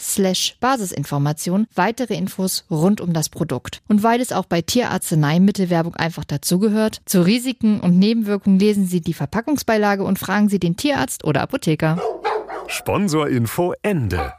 slash 0.00 0.56
Basisinformation 0.60 1.66
weitere 1.74 2.14
Infos 2.14 2.64
rund 2.70 3.00
um 3.00 3.12
das 3.12 3.28
Produkt. 3.28 3.82
Und 3.88 4.02
weil 4.02 4.20
es 4.20 4.32
auch 4.32 4.46
bei 4.46 4.62
Tierarzneimittelwerbung 4.62 5.94
einfach 5.96 6.24
dazugehört, 6.24 7.00
zu 7.06 7.22
Risiken 7.22 7.80
und 7.80 7.98
Nebenwirkungen 7.98 8.58
lesen 8.58 8.86
Sie 8.86 9.00
die 9.00 9.14
Verpackungsbeilage 9.14 10.04
und 10.04 10.18
fragen 10.18 10.48
Sie 10.48 10.58
den 10.58 10.76
Tierarzt 10.76 11.24
oder 11.24 11.42
Apotheker. 11.42 12.00
Sponsorinfo 12.68 13.74
Ende. 13.82 14.32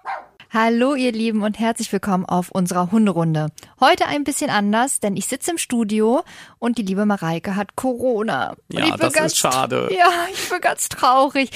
Hallo 0.52 0.94
ihr 0.94 1.12
Lieben 1.12 1.42
und 1.42 1.58
herzlich 1.58 1.92
willkommen 1.92 2.26
auf 2.26 2.52
unserer 2.52 2.92
Hunderunde. 2.92 3.48
Heute 3.80 4.06
ein 4.06 4.24
bisschen 4.24 4.52
anders, 4.52 5.00
denn 5.00 5.18
ich 5.18 5.26
sitze 5.26 5.50
im 5.50 5.58
Studio 5.58 6.24
und 6.60 6.78
die 6.78 6.84
liebe 6.84 7.08
Mareike 7.08 7.56
hat 7.56 7.76
Corona. 7.76 8.52
Und 8.72 8.80
Ja, 8.80 8.96
das 8.96 9.14
ganz, 9.14 9.34
ist 9.34 9.40
schade. 9.40 9.90
Ja, 9.92 10.12
ich 10.32 10.50
bin 10.50 10.62
ganz 10.62 10.90
traurig. 10.90 11.50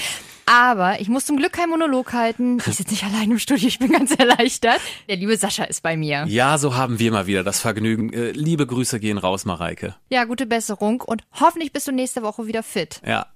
Aber 0.50 1.00
ich 1.00 1.08
muss 1.08 1.26
zum 1.26 1.36
Glück 1.36 1.52
keinen 1.52 1.70
Monolog 1.70 2.12
halten. 2.12 2.58
Ich 2.66 2.76
sitze 2.76 2.90
nicht 2.92 3.04
allein 3.04 3.30
im 3.30 3.38
Studio, 3.38 3.68
ich 3.68 3.78
bin 3.78 3.92
ganz 3.92 4.14
erleichtert. 4.18 4.80
Der 5.08 5.16
liebe 5.16 5.36
Sascha 5.36 5.64
ist 5.64 5.82
bei 5.82 5.96
mir. 5.96 6.24
Ja, 6.26 6.56
so 6.58 6.74
haben 6.74 6.98
wir 6.98 7.12
mal 7.12 7.26
wieder 7.26 7.44
das 7.44 7.60
Vergnügen. 7.60 8.12
Äh, 8.12 8.30
liebe 8.30 8.66
Grüße 8.66 8.98
gehen 8.98 9.18
raus, 9.18 9.44
Mareike. 9.44 9.94
Ja, 10.10 10.24
gute 10.24 10.46
Besserung 10.46 11.02
und 11.02 11.22
hoffentlich 11.38 11.72
bist 11.72 11.86
du 11.86 11.92
nächste 11.92 12.22
Woche 12.22 12.46
wieder 12.46 12.62
fit. 12.62 13.00
Ja. 13.06 13.26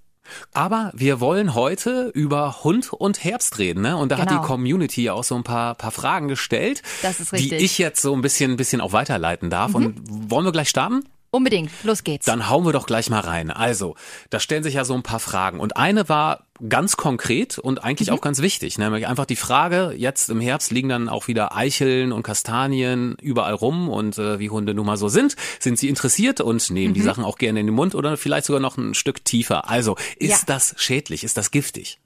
Aber 0.54 0.92
wir 0.94 1.18
wollen 1.20 1.54
heute 1.54 2.10
über 2.14 2.62
Hund 2.62 2.92
und 2.92 3.24
Herbst 3.24 3.58
reden, 3.58 3.82
ne? 3.82 3.96
Und 3.96 4.10
da 4.12 4.18
hat 4.18 4.28
Genau. 4.28 4.40
die 4.40 4.46
Community 4.46 5.10
auch 5.10 5.24
so 5.24 5.34
ein 5.34 5.42
paar, 5.42 5.74
paar 5.74 5.90
Fragen 5.90 6.28
gestellt, 6.28 6.82
Das 7.02 7.18
ist 7.20 7.32
die 7.32 7.36
richtig. 7.36 7.58
Mhm. 7.58 7.64
ich 7.64 7.78
jetzt 7.78 8.00
so 8.00 8.14
ein 8.14 8.22
bisschen, 8.22 8.52
ein 8.52 8.56
bisschen 8.56 8.80
auch 8.80 8.92
weiterleiten 8.92 9.50
darf. 9.50 9.74
Und 9.74 9.96
wollen 10.30 10.44
wir 10.46 10.52
gleich 10.52 10.68
starten? 10.68 11.02
Unbedingt, 11.32 11.70
los 11.82 12.04
geht's. 12.04 12.26
Dann 12.26 12.48
hauen 12.50 12.64
wir 12.64 12.72
doch 12.72 12.86
gleich 12.86 13.10
mal 13.10 13.20
rein. 13.20 13.50
Also, 13.50 13.96
da 14.30 14.38
stellen 14.38 14.62
sich 14.62 14.74
ja 14.74 14.84
so 14.84 14.94
ein 14.94 15.02
paar 15.02 15.18
Fragen. 15.18 15.58
Und 15.60 15.76
eine 15.76 16.08
war 16.08 16.44
ganz 16.68 16.96
konkret 16.96 17.58
und 17.58 17.82
eigentlich 17.82 18.08
Mhm. 18.10 18.14
auch 18.16 18.20
ganz 18.20 18.40
wichtig. 18.40 18.78
Nämlich 18.78 19.06
einfach 19.06 19.26
die 19.26 19.36
Frage, 19.36 19.94
jetzt 19.96 20.30
im 20.30 20.40
Herbst 20.40 20.70
liegen 20.70 20.88
dann 20.88 21.08
auch 21.08 21.26
wieder 21.28 21.56
Eicheln 21.56 22.12
und 22.12 22.22
Kastanien 22.22 23.16
überall 23.20 23.54
rum 23.54 23.88
und 23.88 24.18
äh, 24.18 24.38
wie 24.38 24.50
Hunde 24.50 24.74
nun 24.74 24.86
mal 24.86 24.96
so 24.96 25.08
sind. 25.08 25.36
Sind 25.60 25.78
sie 25.78 25.88
interessiert 25.88 26.40
und 26.40 26.70
nehmen 26.70 26.90
Mhm. 26.90 26.94
die 26.94 27.00
Sachen 27.02 27.24
auch 27.24 27.38
gerne 27.38 27.60
in 27.60 27.66
den 27.66 27.74
Mund 27.74 27.94
oder 27.94 28.16
vielleicht 28.16 28.46
sogar 28.46 28.60
noch 28.60 28.76
ein 28.76 28.94
Stück 28.94 29.24
tiefer? 29.24 29.68
Also, 29.68 29.96
ist 30.18 30.30
Ja. 30.30 30.38
das 30.46 30.74
schädlich? 30.78 31.24
Ist 31.24 31.36
das 31.36 31.50
giftig? 31.50 31.98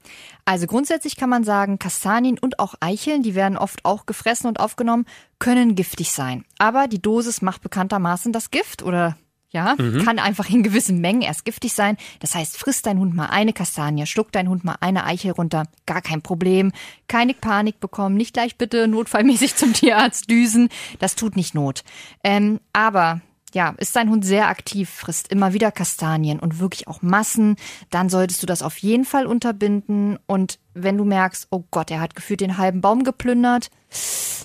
Also 0.44 0.67
grundsätzlich 0.67 1.17
kann 1.17 1.28
man 1.28 1.43
sagen, 1.43 1.78
Kastanien 1.78 2.38
und 2.38 2.61
auch 2.61 2.75
Eicheln, 2.81 3.23
die 3.23 3.34
werden 3.34 3.59
oft 3.59 3.84
auch 3.84 4.06
gefressen 4.06 4.47
und 4.47 4.61
aufgenommen, 4.61 5.05
können 5.41 5.75
giftig 5.75 6.12
sein. 6.12 6.44
Aber 6.59 6.87
die 6.87 7.03
Dosis 7.03 7.43
macht 7.43 7.62
bekanntermaßen 7.62 8.33
das 8.33 8.50
Gift 8.53 8.83
oder 8.84 9.17
ja, 9.56 9.75
kann 10.05 10.19
einfach 10.19 10.50
in 10.50 10.62
gewissen 10.62 11.00
Mengen 11.00 11.22
erst 11.22 11.47
giftig 11.47 11.72
sein. 11.72 11.97
Das 12.21 12.34
heißt, 12.34 12.59
frisst 12.59 12.84
dein 12.84 12.99
Hund 12.99 13.15
mal 13.15 13.27
eine 13.27 13.55
Kastanie, 13.55 14.05
schluckt 14.05 14.34
dein 14.34 14.50
Hund 14.50 14.65
mal 14.65 14.77
eine 14.81 15.05
Eichel 15.05 15.31
runter, 15.31 15.65
gar 15.87 16.03
kein 16.03 16.21
Problem. 16.21 16.72
Keine 17.09 17.33
Panik 17.33 17.81
bekommen, 17.81 18.17
nicht 18.17 18.34
gleich 18.34 18.56
bitte 18.56 18.87
notfallmäßig 18.87 19.55
zum 19.56 19.72
Tierarzt 19.72 20.28
düsen. 20.31 20.69
Das 20.99 21.15
tut 21.17 21.37
nicht 21.37 21.55
Not. 21.55 21.84
Ähm, 22.22 22.61
aber 22.75 23.22
ja, 23.56 23.75
ist 23.78 23.97
dein 23.97 24.11
Hund 24.11 24.22
sehr 24.22 24.49
aktiv, 24.49 24.91
frisst 24.91 25.33
immer 25.33 25.55
wieder 25.55 25.72
Kastanien 25.72 26.41
und 26.41 26.61
wirklich 26.61 26.89
auch 26.89 27.00
Massen, 27.00 27.56
dann 27.89 28.11
solltest 28.11 28.43
du 28.43 28.47
das 28.47 28.61
auf 28.61 28.77
jeden 28.77 29.06
Fall 29.06 29.25
unterbinden. 29.25 30.19
Und 30.27 30.59
wenn 30.75 30.99
du 30.99 31.06
merkst, 31.06 31.47
oh 31.50 31.65
Gott, 31.71 31.91
er 31.91 32.00
hat 32.00 32.15
gefühlt 32.15 32.43
den 32.43 32.59
halben 32.59 32.83
Baum 32.83 33.03
geplündert, 33.03 33.71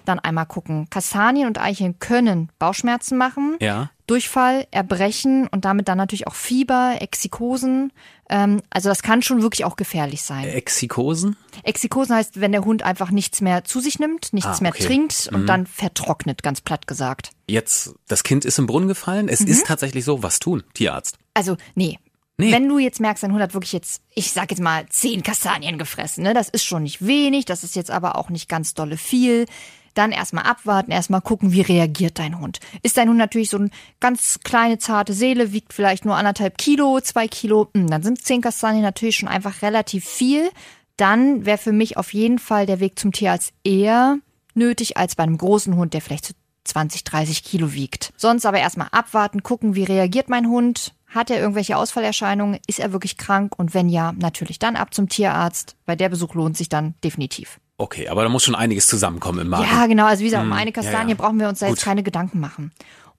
dann 0.06 0.20
einmal 0.20 0.46
gucken. 0.46 0.88
Kastanien 0.90 1.48
und 1.48 1.60
Eicheln 1.60 2.00
können 2.00 2.54
Bauchschmerzen 2.58 3.18
machen. 3.18 3.58
Ja. 3.60 3.92
Durchfall, 4.08 4.66
Erbrechen 4.72 5.46
und 5.48 5.66
damit 5.66 5.90
dann 5.90 5.98
natürlich 5.98 6.28
auch 6.28 6.36
Fieber, 6.36 6.96
Exikosen. 7.02 7.92
Ähm, 8.32 8.62
also 8.70 8.88
das 8.90 9.04
kann 9.04 9.22
schon 9.22 9.42
wirklich 9.42 9.66
auch 9.66 9.76
gefährlich 9.76 10.22
sein. 10.24 10.48
Exikosen? 10.48 11.36
Exikosen 11.64 12.16
heißt, 12.16 12.40
wenn 12.40 12.54
der 12.54 12.64
Hund 12.66 12.82
einfach 12.82 13.12
nichts 13.12 13.42
mehr 13.42 13.66
zu 13.66 13.82
sich 13.82 14.00
nimmt, 14.00 14.32
nichts 14.34 14.60
Ah, 14.60 14.62
mehr 14.62 14.72
okay. 14.72 14.86
trinkt 14.86 15.30
und 15.34 15.46
dann 15.48 15.68
vertrocknet, 15.68 16.42
ganz 16.42 16.62
platt 16.62 16.88
gesagt. 16.88 17.32
Jetzt, 17.48 17.94
das 18.08 18.24
Kind 18.24 18.46
ist 18.46 18.58
im 18.58 18.68
Brunnen 18.68 18.88
gefallen. 18.88 19.28
Es 19.28 19.42
Mhm. 19.42 19.48
ist 19.48 19.66
tatsächlich 19.68 20.06
so. 20.06 20.24
Was 20.24 20.40
tun, 20.40 20.64
Tierarzt? 20.74 21.18
Also, 21.34 21.58
nee. 21.76 22.00
Nee. 22.38 22.52
Wenn 22.54 22.68
du 22.68 22.80
jetzt 22.80 23.00
merkst, 23.02 23.22
dein 23.24 23.34
Hund 23.34 23.42
hat 23.44 23.54
wirklich 23.54 23.74
jetzt, 23.74 24.02
ich 24.16 24.32
sag 24.32 24.50
jetzt 24.50 24.62
mal, 24.62 24.86
zehn 24.90 25.22
Kastanien 25.22 25.78
gefressen, 25.78 26.24
ne? 26.24 26.34
Das 26.34 26.50
ist 26.50 26.64
schon 26.64 26.82
nicht 26.84 27.06
wenig, 27.06 27.46
das 27.46 27.64
ist 27.64 27.76
jetzt 27.76 27.92
aber 27.92 28.16
auch 28.18 28.30
nicht 28.30 28.50
ganz 28.50 28.74
dolle 28.74 28.98
viel. 28.98 29.46
Dann 29.94 30.12
erstmal 30.12 30.46
abwarten, 30.46 30.92
erstmal 30.92 31.22
gucken, 31.22 31.52
wie 31.52 31.62
reagiert 31.62 32.20
dein 32.20 32.40
Hund. 32.40 32.60
Ist 32.84 32.98
dein 32.98 33.10
Hund 33.10 33.18
natürlich 33.18 33.50
so 33.50 33.58
eine 33.58 33.70
ganz 34.00 34.40
kleine, 34.44 34.78
zarte 34.78 35.14
Seele, 35.14 35.52
wiegt 35.54 35.74
vielleicht 35.74 36.06
nur 36.06 36.16
anderthalb 36.16 36.58
Kilo, 36.58 37.00
zwei 37.02 37.28
Kilo, 37.28 37.70
hm, 37.74 37.90
dann 37.90 38.04
sind 38.04 38.24
zehn 38.24 38.42
Kastanien 38.42 38.84
natürlich 38.84 39.18
schon 39.18 39.30
einfach 39.30 39.62
relativ 39.62 40.06
viel. 40.06 40.50
Dann 40.98 41.46
wäre 41.46 41.58
für 41.58 41.72
mich 41.72 41.98
auf 41.98 42.14
jeden 42.14 42.40
Fall 42.40 42.66
der 42.66 42.80
Weg 42.80 43.00
zum 43.00 43.12
Tierarzt 43.12 43.54
eher 43.64 44.18
nötig 44.54 44.98
als 44.98 45.16
bei 45.16 45.24
einem 45.24 45.38
großen 45.38 45.76
Hund, 45.76 45.94
der 45.94 46.02
vielleicht 46.02 46.26
so 46.26 46.34
20, 46.64 47.04
30 47.04 47.44
Kilo 47.44 47.74
wiegt. 47.74 48.14
Sonst 48.18 48.46
aber 48.46 48.60
erstmal 48.60 48.90
abwarten, 48.92 49.44
gucken, 49.44 49.76
wie 49.76 49.84
reagiert 49.84 50.30
mein 50.30 50.48
Hund. 50.48 50.94
Hat 51.08 51.30
er 51.30 51.40
irgendwelche 51.40 51.76
Ausfallerscheinungen? 51.76 52.60
Ist 52.68 52.80
er 52.80 52.94
wirklich 52.94 53.18
krank? 53.18 53.54
Und 53.58 53.74
wenn 53.74 53.90
ja, 53.90 54.14
natürlich 54.14 54.60
dann 54.60 54.76
ab 54.76 54.94
zum 54.94 55.10
Tierarzt, 55.10 55.76
weil 55.86 55.98
der 55.98 56.10
Besuch 56.10 56.36
lohnt 56.36 56.56
sich 56.56 56.70
dann 56.70 56.94
definitiv. 57.04 57.60
Okay, 57.82 58.08
aber 58.10 58.22
da 58.22 58.30
muss 58.30 58.44
schon 58.44 58.54
einiges 58.54 58.86
zusammenkommen 58.86 59.40
im 59.40 59.48
Magen. 59.50 59.64
Ja, 59.64 59.88
genau. 59.88 60.06
Also 60.06 60.22
wie 60.22 60.26
gesagt, 60.26 60.46
um 60.46 60.54
eine 60.54 60.72
Kastanie 60.72 61.14
ja, 61.14 61.18
ja. 61.18 61.22
brauchen 61.22 61.40
wir 61.40 61.50
uns 61.50 61.60
da 61.60 61.66
jetzt 61.66 61.78
Gut. 61.78 61.84
keine 61.86 62.04
Gedanken 62.04 62.40
machen. 62.40 62.72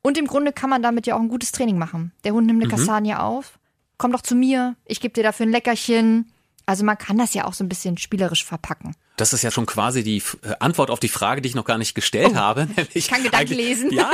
Und 0.02 0.16
im 0.16 0.28
Grunde 0.28 0.52
kann 0.52 0.70
man 0.70 0.84
damit 0.84 1.04
ja 1.08 1.16
auch 1.16 1.20
ein 1.20 1.28
gutes 1.28 1.50
Training 1.50 1.78
machen. 1.78 2.12
Der 2.22 2.32
Hund 2.32 2.46
nimmt 2.46 2.62
eine 2.62 2.70
Kastanie 2.70 3.14
auf, 3.14 3.58
komm 3.98 4.12
doch 4.12 4.20
zu 4.20 4.36
mir, 4.36 4.76
ich 4.86 5.00
gebe 5.00 5.14
dir 5.14 5.24
dafür 5.24 5.46
ein 5.46 5.50
Leckerchen. 5.50 6.30
Also 6.64 6.84
man 6.84 6.96
kann 6.96 7.18
das 7.18 7.34
ja 7.34 7.44
auch 7.46 7.54
so 7.54 7.64
ein 7.64 7.68
bisschen 7.68 7.98
spielerisch 7.98 8.44
verpacken. 8.44 8.94
Das 9.16 9.32
ist 9.32 9.42
ja 9.42 9.50
schon 9.50 9.66
quasi 9.66 10.02
die 10.04 10.22
äh, 10.42 10.54
Antwort 10.60 10.90
auf 10.90 11.00
die 11.00 11.08
Frage, 11.08 11.42
die 11.42 11.48
ich 11.48 11.54
noch 11.54 11.64
gar 11.64 11.76
nicht 11.76 11.94
gestellt 11.94 12.34
habe. 12.36 12.68
Oh, 12.76 12.82
ich 12.94 13.08
kann 13.08 13.22
Gedanken 13.22 13.54
lesen. 13.54 13.92
Ja, 13.92 14.10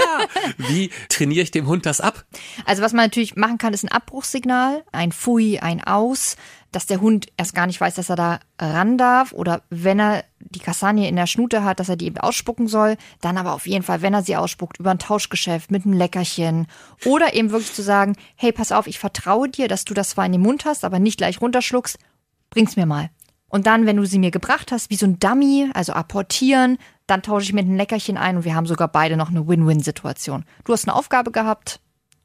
wie 0.57 0.91
trainiere 1.09 1.43
ich 1.43 1.51
dem 1.51 1.67
Hund 1.67 1.87
das 1.87 2.01
ab? 2.01 2.25
Also 2.65 2.83
was 2.83 2.95
man 2.95 3.05
natürlich 3.05 3.37
machen 3.37 3.59
kann, 3.59 3.75
ist 3.75 3.85
ein 3.85 3.93
Abbruchssignal, 3.93 4.83
ein 4.93 5.13
Fui, 5.13 5.59
ein 5.59 5.85
Aus, 5.85 6.37
dass 6.73 6.87
der 6.87 7.01
Hund 7.01 7.29
erst 7.37 7.55
gar 7.55 7.67
nicht 7.67 7.81
weiß, 7.81 7.95
dass 7.95 8.11
er 8.11 8.17
da 8.17 8.41
ran 8.59 8.99
darf 8.99 9.33
oder 9.33 9.63
wenn 9.71 10.01
er 10.01 10.25
die 10.51 10.59
Kastanie 10.59 11.09
in 11.09 11.17
der 11.17 11.27
Schnute 11.27 11.65
hat, 11.65 11.81
dass 11.81 11.89
er 11.89 11.97
die 11.97 12.07
eben 12.07 12.19
ausspucken 12.19 12.69
soll, 12.69 12.97
dann 13.21 13.37
aber 13.37 13.53
auf 13.53 13.67
jeden 13.67 13.85
Fall, 13.85 14.03
wenn 14.03 14.15
er 14.15 14.23
sie 14.23 14.37
ausspuckt, 14.37 14.79
über 14.79 14.91
ein 14.91 14.99
Tauschgeschäft 14.99 15.71
mit 15.71 15.85
einem 15.85 15.95
Leckerchen 15.95 16.67
oder 17.05 17.35
eben 17.35 17.51
wirklich 17.51 17.73
zu 17.73 17.83
sagen, 17.83 18.17
hey, 18.37 18.53
pass 18.53 18.73
auf, 18.73 18.87
ich 18.87 18.99
vertraue 18.99 19.49
dir, 19.49 19.69
dass 19.69 19.85
du 19.85 19.95
das 19.95 20.11
zwar 20.11 20.27
in 20.27 20.33
den 20.33 20.43
Mund 20.43 20.65
hast, 20.65 20.85
aber 20.85 20.99
nicht 20.99 21.19
gleich 21.19 21.41
runterschluckst, 21.41 21.99
bring's 22.51 22.77
mir 22.77 22.87
mal. 22.87 23.11
Und 23.49 23.67
dann, 23.67 23.87
wenn 23.87 23.97
du 23.97 24.05
sie 24.05 24.19
mir 24.19 24.31
gebracht 24.31 24.73
hast, 24.73 24.91
wie 24.91 24.97
so 24.97 25.07
ein 25.07 25.19
Dummy, 25.19 25.71
also 25.73 25.93
apportieren, 25.95 26.79
dann 27.07 27.23
tausche 27.23 27.47
ich 27.47 27.53
mit 27.55 27.65
einem 27.65 27.77
Leckerchen 27.77 28.19
ein 28.19 28.37
und 28.37 28.45
wir 28.45 28.55
haben 28.55 28.67
sogar 28.67 28.89
beide 28.89 29.17
noch 29.17 29.31
eine 29.31 29.49
Win-Win-Situation. 29.49 30.45
Du 30.65 30.73
hast 30.73 30.87
eine 30.87 30.95
Aufgabe 30.95 31.31
gehabt 31.31 31.81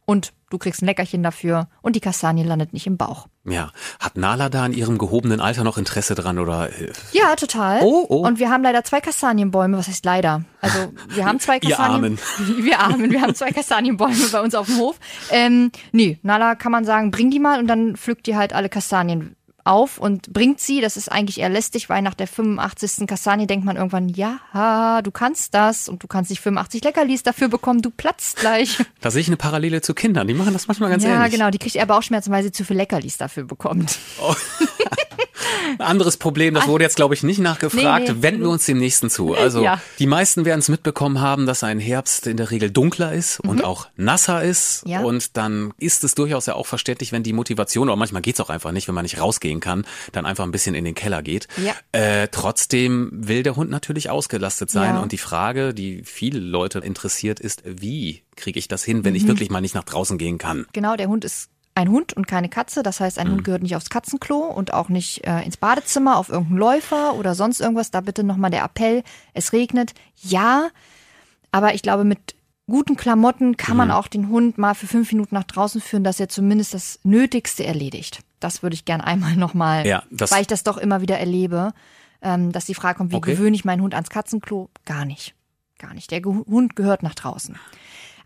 und 0.06 0.34
du 0.50 0.58
kriegst 0.58 0.82
ein 0.82 0.86
Leckerchen 0.86 1.24
dafür 1.24 1.68
und 1.82 1.96
die 1.96 2.00
Kastanie 2.00 2.44
landet 2.44 2.74
nicht 2.74 2.86
im 2.88 2.98
Bauch. 2.98 3.28
Ja, 3.46 3.72
hat 4.00 4.18
Nala 4.18 4.50
da 4.50 4.66
in 4.66 4.74
ihrem 4.74 4.98
gehobenen 4.98 5.42
Alter 5.42 5.64
noch 5.64 5.78
Interesse 5.78 6.16
dran 6.16 6.40
oder? 6.40 6.70
äh, 6.70 6.92
Ja, 7.12 7.36
total. 7.36 7.82
Oh, 7.84 8.06
oh. 8.08 8.26
Und 8.26 8.40
wir 8.40 8.50
haben 8.50 8.64
leider 8.64 8.84
zwei 8.84 9.02
Kastanienbäume. 9.02 9.78
Was 9.78 9.88
heißt 9.88 10.06
leider? 10.06 10.46
Also 10.62 10.94
wir 11.10 11.26
haben 11.26 11.40
zwei 11.40 11.60
Kastanien. 11.62 12.18
Wir 12.60 12.80
Armen. 12.80 13.12
Wir 13.12 13.22
haben 13.22 13.36
zwei 13.36 13.52
Kastanienbäume 13.52 14.28
bei 14.32 14.42
uns 14.42 14.56
auf 14.56 14.68
dem 14.68 14.78
Hof. 14.78 14.98
Ähm, 15.30 15.72
nee, 15.92 16.20
Nala 16.22 16.56
kann 16.56 16.72
man 16.72 16.86
sagen, 16.86 17.12
bring 17.12 17.32
die 17.32 17.40
mal 17.40 17.60
und 17.60 17.68
dann 17.68 17.96
pflückt 17.98 18.28
die 18.28 18.36
halt 18.38 18.54
alle 18.54 18.70
Kastanien 18.70 19.36
auf 19.64 19.98
und 19.98 20.34
bringt 20.34 20.60
sie. 20.60 20.82
Das 20.82 20.98
ist 20.98 21.12
eigentlich 21.12 21.40
eher 21.40 21.50
lästig, 21.50 21.90
weil 21.90 22.02
nach 22.02 22.14
der 22.14 22.28
85. 22.28 23.08
Kastanie 23.08 23.48
denkt 23.48 23.66
man 23.66 23.78
irgendwann, 23.78 24.10
ja, 24.10 25.02
du 25.02 25.12
kannst 25.12 25.54
das 25.54 25.90
und 25.90 26.04
du 26.04 26.08
kannst 26.08 26.30
nicht 26.30 26.42
85 26.42 26.84
Leckerlis 26.84 27.24
dafür 27.24 27.48
bekommen, 27.48 27.82
du 27.82 27.90
platzt 27.90 28.38
gleich. 28.38 28.78
Da 29.02 29.12
sehe 29.12 29.22
ich 29.22 29.28
eine 29.28 29.38
Parallele 29.38 29.82
zu 29.82 29.94
Kindern, 29.94 30.28
die 30.28 30.34
machen 30.34 30.54
das 30.54 30.68
manchmal 30.68 30.90
ganz 30.90 31.04
ja, 31.04 31.16
ähnlich. 31.16 31.34
genau, 31.34 31.50
die 31.50 31.58
kriegt 31.58 31.76
eher 31.76 31.86
Bauchschmerzen, 31.86 32.32
weil 32.32 32.42
sie 32.42 32.52
zu 32.52 32.64
viel 32.64 32.78
Leckerlis 32.78 33.18
dafür 33.18 33.44
bekommt. 33.44 33.98
Oh. 34.22 34.34
Anderes 35.80 36.18
Problem, 36.18 36.54
das 36.54 36.68
wurde 36.68 36.84
jetzt, 36.84 36.96
glaube 36.96 37.14
ich, 37.14 37.24
nicht 37.24 37.40
nachgefragt. 37.40 38.08
Nee, 38.08 38.14
nee. 38.14 38.22
Wenden 38.24 38.42
wir 38.42 38.50
uns 38.50 38.66
dem 38.66 38.78
nächsten 38.78 39.10
zu. 39.10 39.34
Also 39.44 39.62
Ja. 39.64 39.82
die 40.00 40.08
meisten 40.08 40.46
werden 40.46 40.60
es 40.60 40.70
mitbekommen 40.70 41.20
haben, 41.20 41.46
dass 41.46 41.64
ein 41.64 41.80
Herbst 41.80 42.28
in 42.28 42.38
der 42.38 42.50
Regel 42.52 42.72
dunkler 42.72 43.14
ist 43.14 43.40
und 43.42 43.64
auch 43.64 43.88
nasser 43.98 44.42
ist. 44.44 44.86
Mhm. 44.86 44.92
Ja. 44.92 45.02
Und 45.02 45.36
dann 45.38 45.74
ist 45.78 46.04
es 46.04 46.16
durchaus 46.16 46.46
ja 46.46 46.56
auch 46.56 46.66
verständlich, 46.68 47.12
wenn 47.12 47.24
die 47.24 47.34
Motivation, 47.34 47.90
oder 47.90 47.96
manchmal 47.98 48.22
geht's 48.22 48.40
auch 48.40 48.50
einfach 48.50 48.72
nicht, 48.72 48.88
wenn 48.88 48.96
man 48.96 49.04
nicht 49.04 49.20
rausgehen 49.20 49.60
kann, 49.60 49.86
dann 50.12 50.26
einfach 50.26 50.44
ein 50.46 50.52
bisschen 50.52 50.76
in 50.76 50.86
den 50.86 50.96
Keller 50.96 51.22
geht. 51.22 51.48
Ja. 51.64 51.74
Äh, 51.92 52.28
trotzdem 52.32 53.10
will 53.14 53.44
der 53.44 53.56
Hund 53.56 53.70
natürlich 53.70 54.10
ausgelastet 54.10 54.70
sein. 54.70 54.98
Und 54.98 55.12
die 55.12 55.18
Frage, 55.18 55.74
die 55.74 56.04
viele 56.04 56.40
Leute 56.40 56.80
interessiert, 56.80 57.40
ist, 57.40 57.64
wie 57.66 58.24
kriege 58.36 58.58
ich 58.60 58.68
das 58.68 58.84
hin, 58.84 59.04
wenn 59.04 59.14
Mhm. 59.14 59.18
ich 59.18 59.28
wirklich 59.28 59.50
mal 59.50 59.62
nicht 59.62 59.76
nach 59.76 59.84
draußen 59.84 60.18
gehen 60.18 60.38
kann? 60.38 60.66
Genau, 60.74 60.96
der 60.96 61.08
Hund 61.08 61.26
ist 61.26 61.50
ein 61.76 61.90
Hund 61.90 62.14
und 62.14 62.28
keine 62.28 62.50
Katze. 62.50 62.84
Das 62.84 63.00
heißt, 63.00 63.18
ein 63.20 63.30
Hund 63.32 63.44
gehört 63.44 63.64
nicht 63.64 63.76
aufs 63.76 63.90
Katzenklo 63.90 64.38
und 64.38 64.74
auch 64.74 64.90
nicht 64.90 65.26
äh, 65.26 65.42
ins 65.44 65.58
Badezimmer, 65.58 66.18
auf 66.18 66.30
irgendeinen 66.30 66.60
Läufer 66.60 67.16
oder 67.16 67.36
sonst 67.36 67.60
irgendwas. 67.62 67.92
Da 67.92 68.02
bitte 68.02 68.24
nochmal 68.24 68.52
der 68.52 68.64
Appell. 68.64 69.04
Es 69.34 69.54
regnet. 69.54 69.94
Ja, 70.22 70.70
aber 71.52 71.74
ich 71.74 71.82
glaube, 71.82 72.04
mit 72.04 72.36
guten 72.68 72.96
Klamotten 72.96 73.58
kann 73.58 73.76
man 73.76 73.92
auch 73.92 74.08
den 74.08 74.30
Hund 74.30 74.58
mal 74.58 74.74
für 74.74 74.88
fünf 74.88 75.12
Minuten 75.12 75.36
nach 75.36 75.44
draußen 75.44 75.82
führen, 75.82 76.04
dass 76.04 76.20
er 76.20 76.30
zumindest 76.30 76.74
das 76.74 77.00
Nötigste 77.04 77.66
erledigt. 77.66 78.20
Das 78.40 78.64
würde 78.64 78.74
ich 78.76 78.86
gern 78.86 79.02
einmal 79.02 79.36
nochmal, 79.36 79.86
Ja, 79.86 80.04
weil 80.10 80.42
ich 80.42 80.48
das 80.48 80.64
doch 80.64 80.78
immer 80.78 81.02
wieder 81.02 81.18
erlebe, 81.20 81.74
ähm, 82.22 82.52
dass 82.52 82.66
die 82.66 82.76
Frage 82.76 82.98
kommt, 82.98 83.12
wie 83.12 83.16
Okay. 83.18 83.32
gewöhne 83.36 83.56
ich 83.56 83.66
meinen 83.66 83.82
Hund 83.82 83.94
ans 83.96 84.10
Katzenklo? 84.10 84.70
Gar 84.86 85.06
nicht. 85.06 85.34
Gar 85.80 85.94
nicht. 85.94 86.12
Der 86.12 86.22
Hund 86.24 86.76
gehört 86.76 87.04
nach 87.04 87.16
draußen. 87.16 87.58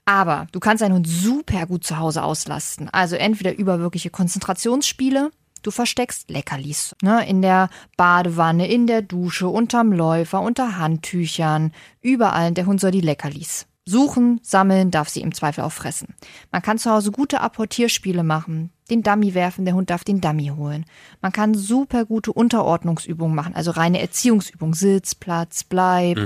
Aber 0.07 0.47
du 0.53 0.61
kannst 0.61 0.81
deinen 0.81 0.93
Hund 0.93 1.07
super 1.07 1.65
gut 1.65 1.83
zu 1.83 1.99
Hause 1.99 2.23
auslasten. 2.23 2.87
Also 2.89 3.17
entweder 3.17 3.57
über 3.57 3.79
wirkliche 3.79 4.09
Konzentrationsspiele, 4.09 5.31
du 5.63 5.71
versteckst 5.71 6.29
Leckerlis 6.29 6.95
ne, 7.01 7.27
in 7.27 7.41
der 7.41 7.69
Badewanne, 7.97 8.71
in 8.71 8.87
der 8.87 9.01
Dusche, 9.01 9.49
unterm 9.49 9.91
Läufer, 9.91 10.41
unter 10.41 10.77
Handtüchern, 10.77 11.73
überall. 12.01 12.53
Der 12.53 12.67
Hund 12.67 12.79
soll 12.79 12.91
die 12.91 13.01
Leckerlis 13.01 13.67
suchen, 13.83 14.39
sammeln, 14.43 14.91
darf 14.91 15.09
sie 15.09 15.21
im 15.21 15.33
Zweifel 15.33 15.63
auch 15.63 15.71
fressen. 15.71 16.15
Man 16.51 16.61
kann 16.61 16.77
zu 16.77 16.91
Hause 16.91 17.11
gute 17.11 17.41
Apportierspiele 17.41 18.23
machen, 18.23 18.71
den 18.87 19.03
Dummy 19.03 19.33
werfen, 19.33 19.65
der 19.65 19.73
Hund 19.75 19.89
darf 19.89 20.03
den 20.03 20.21
Dummy 20.21 20.51
holen. 20.55 20.85
Man 21.21 21.31
kann 21.31 21.53
super 21.53 22.05
gute 22.05 22.31
Unterordnungsübungen 22.33 23.35
machen, 23.35 23.55
also 23.55 23.71
reine 23.71 24.01
Erziehungsübungen, 24.01 24.73
Sitz, 24.73 25.15
Platz, 25.15 25.63
Bleib, 25.63 26.19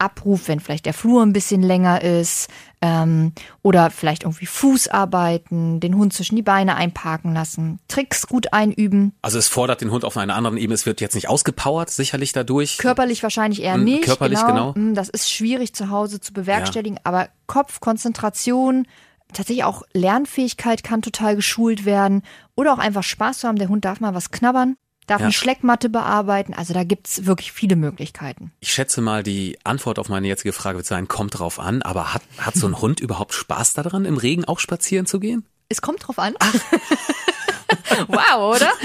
Abruf, 0.00 0.46
wenn 0.46 0.60
vielleicht 0.60 0.86
der 0.86 0.94
Flur 0.94 1.22
ein 1.24 1.32
bisschen 1.32 1.60
länger 1.60 2.02
ist, 2.02 2.48
ähm, 2.80 3.32
oder 3.62 3.90
vielleicht 3.90 4.22
irgendwie 4.22 4.46
Fußarbeiten, 4.46 5.80
den 5.80 5.96
Hund 5.96 6.12
zwischen 6.12 6.36
die 6.36 6.42
Beine 6.42 6.76
einparken 6.76 7.34
lassen, 7.34 7.78
Tricks 7.88 8.26
gut 8.26 8.52
einüben, 8.52 9.12
Also 9.22 9.38
es 9.38 9.48
fordert 9.48 9.80
den 9.80 9.90
Hund 9.90 10.04
auf 10.04 10.16
einer 10.16 10.36
anderen 10.36 10.56
Ebene. 10.56 10.74
Es 10.74 10.86
wird 10.86 11.00
jetzt 11.00 11.14
nicht 11.14 11.28
ausgepowert, 11.28 11.90
sicherlich 11.90 12.32
dadurch. 12.32 12.78
Körperlich 12.78 13.22
wahrscheinlich 13.22 13.62
eher 13.62 13.76
Mm, 13.76 13.84
nicht. 13.84 14.04
körperlich, 14.04 14.38
genau. 14.46 14.72
Mm, 14.76 14.94
Das 14.94 15.08
ist 15.08 15.30
schwierig 15.30 15.74
zu 15.74 15.90
Hause 15.90 16.20
zu 16.20 16.32
bewerkstelligen, 16.32 16.98
aber 17.04 17.28
Kopf, 17.46 17.80
Konzentration, 17.80 18.86
tatsächlich 19.32 19.64
auch 19.64 19.82
Lernfähigkeit 19.92 20.82
kann 20.84 21.02
total 21.02 21.36
geschult 21.36 21.84
werden 21.84 22.22
oder 22.54 22.72
auch 22.72 22.78
einfach 22.78 23.02
Spaß 23.02 23.38
zu 23.40 23.48
haben. 23.48 23.58
Der 23.58 23.68
Hund 23.68 23.84
darf 23.84 24.00
mal 24.00 24.14
was 24.14 24.30
knabbern, 24.30 24.76
darf 25.06 25.20
Ja. 25.20 25.26
eine 25.26 25.32
Schleckmatte 25.32 25.88
bearbeiten. 25.88 26.54
Also 26.54 26.74
da 26.74 26.84
gibt's 26.84 27.26
wirklich 27.26 27.52
viele 27.52 27.76
Möglichkeiten. 27.76 28.52
Ich 28.60 28.72
schätze 28.72 29.00
mal, 29.00 29.22
die 29.22 29.58
Antwort 29.64 29.98
auf 29.98 30.08
meine 30.08 30.26
jetzige 30.28 30.52
Frage 30.52 30.78
wird 30.78 30.86
sein, 30.86 31.08
kommt 31.08 31.38
drauf 31.38 31.58
an. 31.60 31.82
Aber 31.82 32.14
hat, 32.14 32.22
hat 32.38 32.54
so 32.54 32.66
ein 32.66 32.78
Hund 32.80 33.00
überhaupt 33.00 33.34
Spaß 33.34 33.74
daran, 33.74 34.04
im 34.04 34.16
Regen 34.16 34.44
auch 34.44 34.58
spazieren 34.58 35.06
zu 35.06 35.20
gehen? 35.20 35.44
Es 35.68 35.82
kommt 35.82 36.06
drauf 36.06 36.18
an. 36.18 36.34
wow, 38.08 38.56
oder? 38.56 38.72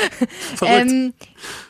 Ähm, 0.65 1.13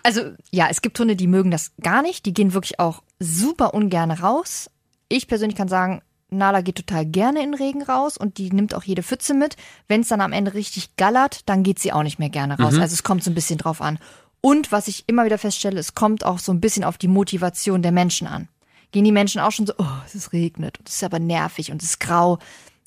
also 0.04 0.22
ja, 0.52 0.68
es 0.70 0.82
gibt 0.82 1.00
Hunde, 1.00 1.16
die 1.16 1.26
mögen 1.28 1.50
das 1.50 1.72
gar 1.82 2.02
nicht. 2.04 2.26
Die 2.26 2.34
gehen 2.34 2.54
wirklich 2.54 2.80
auch 2.80 3.02
super 3.20 3.74
ungern 3.74 4.12
raus. 4.12 4.70
Ich 5.10 5.28
persönlich 5.28 5.58
kann 5.58 5.68
sagen, 5.68 6.02
Nala 6.38 6.62
geht 6.62 6.76
total 6.76 7.06
gerne 7.06 7.44
in 7.44 7.52
den 7.52 7.62
Regen 7.62 7.84
raus 7.84 8.18
und 8.18 8.38
die 8.38 8.52
nimmt 8.52 8.76
auch 8.76 8.84
jede 8.84 9.04
Pfütze 9.04 9.34
mit. 9.34 9.56
Wenn 9.88 10.02
es 10.02 10.08
dann 10.10 10.22
am 10.22 10.34
Ende 10.34 10.54
richtig 10.54 10.96
gallert, 10.96 11.42
dann 11.48 11.64
geht 11.64 11.80
sie 11.80 11.94
auch 11.94 12.04
nicht 12.04 12.20
mehr 12.20 12.30
gerne 12.30 12.58
raus. 12.58 12.76
Also 12.78 12.94
es 12.94 13.04
kommt 13.04 13.24
so 13.24 13.32
ein 13.32 13.36
bisschen 13.36 13.58
drauf 13.58 13.82
an. 13.82 14.00
Und 14.42 14.72
was 14.72 14.88
ich 14.88 15.06
immer 15.08 15.24
wieder 15.26 15.38
feststelle, 15.38 15.80
es 15.80 15.96
kommt 15.96 16.26
auch 16.26 16.40
so 16.40 16.52
ein 16.52 16.60
bisschen 16.60 16.84
auf 16.84 16.98
die 16.98 17.08
Motivation 17.08 17.82
der 17.82 17.92
Menschen 17.94 18.28
an. 18.28 18.50
Gehen 18.92 19.06
die 19.06 19.12
Menschen 19.12 19.40
auch 19.42 19.52
schon 19.52 19.66
so, 19.66 19.74
oh, 19.78 19.86
es 20.14 20.34
regnet 20.34 20.80
und 20.80 20.90
es 20.90 20.96
ist 20.96 21.04
aber 21.04 21.20
nervig 21.20 21.72
und 21.72 21.82
es 21.82 21.90
ist 21.92 22.00
grau, 22.00 22.40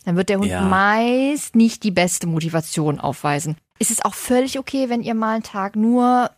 dann 0.04 0.16
wird 0.16 0.28
der 0.28 0.38
Hund 0.38 0.48
Ja. 0.50 0.60
meist 0.62 1.56
nicht 1.56 1.82
die 1.82 1.90
beste 1.90 2.26
Motivation 2.26 3.00
aufweisen. 3.00 3.56
Es 3.78 3.90
ist 3.90 4.04
auch 4.04 4.14
völlig 4.14 4.58
okay, 4.58 4.88
wenn 4.88 5.02
ihr 5.02 5.14
mal 5.14 5.34
einen 5.34 5.42
Tag 5.42 5.74
nur 5.76 6.30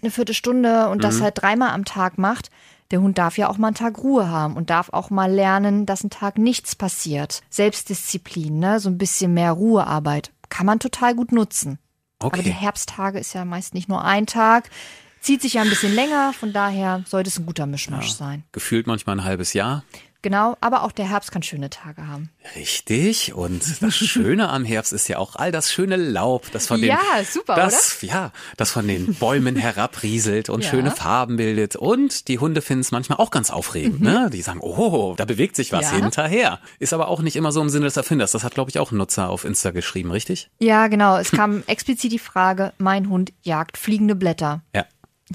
eine 0.00 0.10
Viertelstunde 0.10 0.88
und 0.88 1.04
das 1.04 1.20
halt 1.20 1.40
dreimal 1.40 1.70
am 1.70 1.84
Tag 1.84 2.18
macht. 2.18 2.50
Der 2.92 3.00
Hund 3.00 3.18
darf 3.18 3.38
ja 3.38 3.48
auch 3.48 3.58
mal 3.58 3.68
einen 3.68 3.74
Tag 3.76 3.98
Ruhe 3.98 4.28
haben 4.28 4.54
und 4.54 4.70
darf 4.70 4.90
auch 4.92 5.10
mal 5.10 5.32
lernen, 5.32 5.86
dass 5.86 6.04
ein 6.04 6.10
Tag 6.10 6.38
nichts 6.38 6.76
passiert. 6.76 7.42
Selbstdisziplin, 7.50 8.58
ne? 8.58 8.78
so 8.80 8.88
ein 8.90 8.98
bisschen 8.98 9.34
mehr 9.34 9.52
Ruhearbeit. 9.52 10.30
Kann 10.50 10.66
man 10.66 10.78
total 10.78 11.14
gut 11.14 11.32
nutzen. 11.32 11.78
Aber 12.20 12.36
die 12.36 12.50
Okay. 12.50 12.58
Herbsttage 12.60 13.18
ist 13.18 13.32
ja 13.32 13.44
meist 13.44 13.74
nicht 13.74 13.88
nur 13.88 14.04
ein 14.04 14.26
Tag, 14.26 14.70
zieht 15.20 15.40
sich 15.42 15.54
ja 15.54 15.62
ein 15.62 15.70
bisschen 15.70 15.94
länger, 15.94 16.32
von 16.34 16.52
daher 16.52 17.02
sollte 17.06 17.28
es 17.30 17.38
ein 17.38 17.46
guter 17.46 17.66
Mischmasch 17.66 18.12
sein. 18.12 18.44
Gefühlt 18.52 18.86
manchmal 18.86 19.16
ein 19.16 19.24
halbes 19.24 19.54
Jahr. 19.54 19.82
Genau, 20.22 20.56
aber 20.60 20.84
auch 20.84 20.92
der 20.92 21.08
Herbst 21.08 21.32
kann 21.32 21.42
schöne 21.42 21.68
Tage 21.68 22.06
haben. 22.06 22.30
Richtig. 22.54 23.34
Und 23.34 23.82
das 23.82 23.94
Schöne 23.94 24.48
am 24.50 24.64
Herbst 24.64 24.92
ist 24.92 25.08
ja 25.08 25.18
auch 25.18 25.34
all 25.36 25.50
das 25.50 25.72
schöne 25.72 25.96
Laub, 25.96 26.50
das 26.52 26.68
von 26.68 26.80
den, 26.80 26.90
Ja, 26.90 27.00
super, 27.28 27.56
das, 27.56 28.00
ja, 28.02 28.30
das 28.56 28.70
von 28.70 28.86
den 28.86 29.14
Bäumen 29.14 29.56
herabrieselt 29.56 30.48
und 30.48 30.62
Ja. 30.62 30.70
schöne 30.70 30.90
Farben 30.92 31.36
bildet. 31.36 31.74
Und 31.76 32.28
die 32.28 32.38
Hunde 32.38 32.62
finden 32.62 32.82
es 32.82 32.92
manchmal 32.92 33.18
auch 33.18 33.30
ganz 33.32 33.50
aufregend, 33.50 34.00
ne? 34.00 34.30
Die 34.32 34.42
sagen, 34.42 34.60
oh, 34.62 35.14
da 35.16 35.24
bewegt 35.24 35.56
sich 35.56 35.72
was 35.72 35.90
Mhm. 35.90 35.98
Ja. 35.98 36.02
hinterher. 36.04 36.60
Ist 36.78 36.92
aber 36.92 37.08
auch 37.08 37.20
nicht 37.20 37.34
immer 37.36 37.50
so 37.50 37.60
im 37.60 37.68
Sinne 37.68 37.86
des 37.86 37.96
Erfinders. 37.96 38.30
Das 38.32 38.44
hat, 38.44 38.54
glaube 38.54 38.70
ich, 38.70 38.78
auch 38.78 38.92
ein 38.92 38.98
Nutzer 38.98 39.28
auf 39.28 39.44
Insta 39.44 39.72
geschrieben, 39.72 40.12
richtig? 40.12 40.50
Ja, 40.60 40.86
genau. 40.86 41.16
Es 41.16 41.32
kam 41.32 41.62
explizit 41.66 42.12
die 42.12 42.18
Frage, 42.20 42.72
mein 42.78 43.08
Hund 43.08 43.32
jagt 43.42 43.76
fliegende 43.76 44.14
Blätter. 44.14 44.62
Ja. 44.74 44.86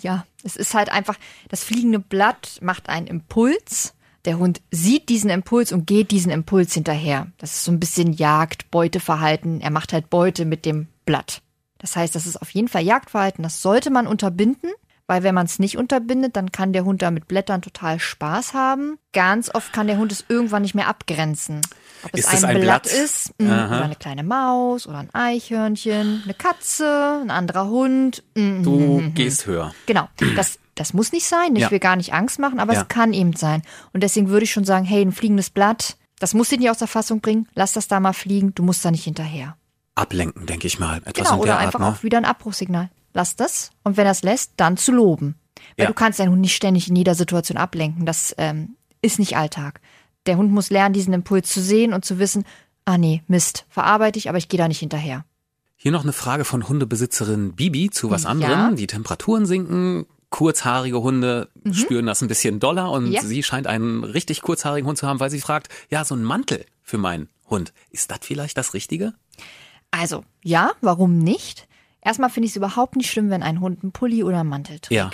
Ja, 0.01 0.25
es 0.43 0.55
ist 0.55 0.73
halt 0.75 0.89
einfach, 0.91 1.15
das 1.49 1.63
fliegende 1.63 1.99
Blatt 1.99 2.59
macht 2.61 2.87
einen 2.87 3.07
Impuls. 3.07 3.93
Der 4.27 4.37
Hund 4.37 4.61
sieht 4.71 5.09
diesen 5.09 5.29
Impuls 5.29 5.71
und 5.71 5.87
geht 5.87 6.11
diesen 6.11 6.31
Impuls 6.31 6.73
hinterher. 6.73 7.27
Das 7.37 7.53
ist 7.53 7.63
so 7.63 7.71
ein 7.71 7.79
bisschen 7.79 8.11
Jagd, 8.13 8.69
Beuteverhalten. 8.71 9.61
Er 9.61 9.71
macht 9.71 9.93
halt 9.93 10.09
Beute 10.09 10.43
mit 10.45 10.65
dem 10.65 10.87
Blatt. 11.05 11.41
Das 11.79 11.95
heißt, 11.95 12.13
das 12.13 12.25
ist 12.27 12.41
auf 12.41 12.49
jeden 12.51 12.67
Fall 12.67 12.83
Jagdverhalten. 12.83 13.41
Das 13.41 13.61
sollte 13.61 13.89
man 13.89 14.05
unterbinden, 14.05 14.69
weil 15.05 15.23
wenn 15.23 15.33
man 15.33 15.45
es 15.45 15.59
nicht 15.59 15.77
unterbindet, 15.77 16.35
dann 16.35 16.51
kann 16.51 16.73
der 16.73 16.83
Hund 16.83 17.01
da 17.01 17.09
mit 17.11 17.29
Blättern 17.29 17.61
total 17.61 17.99
Spaß 18.01 18.53
haben. 18.53 18.97
Ganz 19.13 19.49
oft 19.55 19.71
kann 19.71 19.87
der 19.87 19.97
Hund 19.97 20.11
es 20.11 20.25
irgendwann 20.27 20.63
nicht 20.63 20.75
mehr 20.75 20.87
abgrenzen. 20.89 21.61
Ob 22.03 22.09
es 22.13 22.21
Ist 22.25 22.33
es 22.33 22.43
ein, 22.43 22.57
ein 22.57 22.61
Blatt, 22.61 22.83
Blatt? 22.83 22.93
ist 22.93 23.31
mh, 23.39 23.49
Aha. 23.49 23.75
oder 23.77 23.85
eine 23.85 23.95
kleine 23.95 24.23
Maus 24.23 24.87
oder 24.87 24.97
ein 24.97 25.09
Eichhörnchen, 25.13 26.23
eine 26.25 26.33
Katze, 26.33 27.21
ein 27.23 27.31
anderer 27.31 27.67
Hund. 27.69 28.23
mh, 28.35 28.63
Du 28.63 29.01
gehst 29.13 29.45
höher. 29.45 29.73
Genau, 29.85 30.09
das, 30.35 30.59
das 30.79 30.93
muss 30.93 31.11
nicht 31.11 31.25
sein. 31.27 31.55
Ich 31.55 31.63
Ja. 31.63 31.71
will 31.71 31.79
gar 31.79 31.95
nicht 31.95 32.13
Angst 32.13 32.39
machen, 32.39 32.59
aber 32.59 32.73
Ja. 32.73 32.81
es 32.83 32.87
kann 32.87 33.13
eben 33.13 33.33
sein. 33.35 33.61
Und 33.93 34.01
deswegen 34.03 34.29
würde 34.29 34.45
ich 34.45 34.51
schon 34.51 34.65
sagen, 34.65 34.85
hey, 34.85 35.01
ein 35.01 35.11
fliegendes 35.11 35.49
Blatt, 35.49 35.97
das 36.19 36.33
muss 36.33 36.49
dich 36.49 36.59
nicht 36.59 36.69
aus 36.69 36.77
der 36.79 36.87
Fassung 36.87 37.19
bringen. 37.21 37.47
Lass 37.53 37.73
das 37.73 37.87
da 37.87 37.99
mal 37.99 38.13
fliegen, 38.13 38.55
du 38.55 38.63
musst 38.63 38.83
da 38.85 38.91
nicht 38.91 39.03
hinterher. 39.03 39.57
Ablenken, 39.95 40.45
denke 40.45 40.67
ich 40.67 40.79
mal. 40.79 40.97
Etwas 41.05 41.13
Genau, 41.13 41.33
in 41.33 41.39
oder 41.41 41.51
der 41.53 41.57
einfach 41.59 41.79
Art, 41.79 41.91
ne? 41.91 41.97
auch 41.99 42.03
wieder 42.03 42.17
ein 42.17 42.25
Abbruchsignal. 42.25 42.89
Lass 43.13 43.35
das 43.35 43.71
und 43.83 43.97
wenn 43.97 44.05
er 44.05 44.11
es 44.11 44.21
lässt, 44.23 44.53
dann 44.57 44.77
zu 44.77 44.91
loben. 44.91 45.35
Weil 45.75 45.85
Ja. 45.85 45.87
du 45.87 45.93
kannst 45.93 46.19
deinen 46.19 46.31
Hund 46.31 46.41
nicht 46.41 46.55
ständig 46.55 46.87
in 46.87 46.95
jeder 46.95 47.15
Situation 47.15 47.57
ablenken. 47.57 48.05
Das 48.05 48.33
ähm, 48.37 48.75
ist 49.01 49.17
nicht 49.19 49.37
Alltag. 49.37 49.81
Der 50.27 50.37
Hund 50.37 50.51
muss 50.51 50.69
lernen, 50.69 50.93
diesen 50.93 51.13
Impuls 51.13 51.49
zu 51.49 51.61
sehen 51.61 51.93
und 51.93 52.05
zu 52.05 52.19
wissen, 52.19 52.43
ah 52.85 52.97
nee, 52.97 53.23
Mist, 53.27 53.65
verarbeite 53.69 54.19
ich, 54.19 54.29
aber 54.29 54.37
ich 54.37 54.49
gehe 54.49 54.57
da 54.59 54.67
nicht 54.67 54.79
hinterher. 54.79 55.25
Hier 55.75 55.91
noch 55.91 56.03
eine 56.03 56.13
Frage 56.13 56.43
von 56.45 56.67
Hundebesitzerin 56.67 57.53
Bibi 57.55 57.89
zu 57.89 58.09
was 58.11 58.23
Ja. 58.23 58.29
anderem. 58.29 58.75
Die 58.75 58.87
Temperaturen 58.87 59.45
sinken. 59.45 60.05
Kurzhaarige 60.29 61.01
Hunde 61.01 61.49
spüren 61.71 62.05
das 62.05 62.21
ein 62.21 62.27
bisschen 62.27 62.59
doller 62.59 62.91
und 62.91 63.05
Mhm. 63.05 63.11
Ja. 63.11 63.21
sie 63.23 63.43
scheint 63.43 63.65
einen 63.67 64.03
richtig 64.03 64.41
kurzhaarigen 64.41 64.87
Hund 64.87 64.97
zu 64.97 65.07
haben, 65.07 65.19
weil 65.19 65.29
sie 65.29 65.39
fragt, 65.41 65.69
ja, 65.89 66.03
so 66.03 66.15
ein 66.15 66.23
Mantel 66.23 66.65
für 66.83 66.97
meinen 66.97 67.29
Hund. 67.49 67.73
Ist 67.91 68.11
das 68.11 68.19
vielleicht 68.21 68.57
das 68.57 68.73
Richtige? 68.73 69.13
Also, 69.91 70.23
ja, 70.43 70.71
warum 70.81 71.17
nicht? 71.17 71.67
Erstmal 72.01 72.29
finde 72.29 72.45
ich 72.45 72.51
es 72.51 72.57
überhaupt 72.57 72.95
nicht 72.97 73.09
schlimm, 73.09 73.29
wenn 73.29 73.41
ein 73.43 73.61
Hund 73.61 73.83
einen 73.83 73.91
Pulli 73.93 74.23
oder 74.23 74.41
einen 74.41 74.49
Mantel 74.49 74.79
trägt. 74.79 74.91
Ja. 74.91 75.09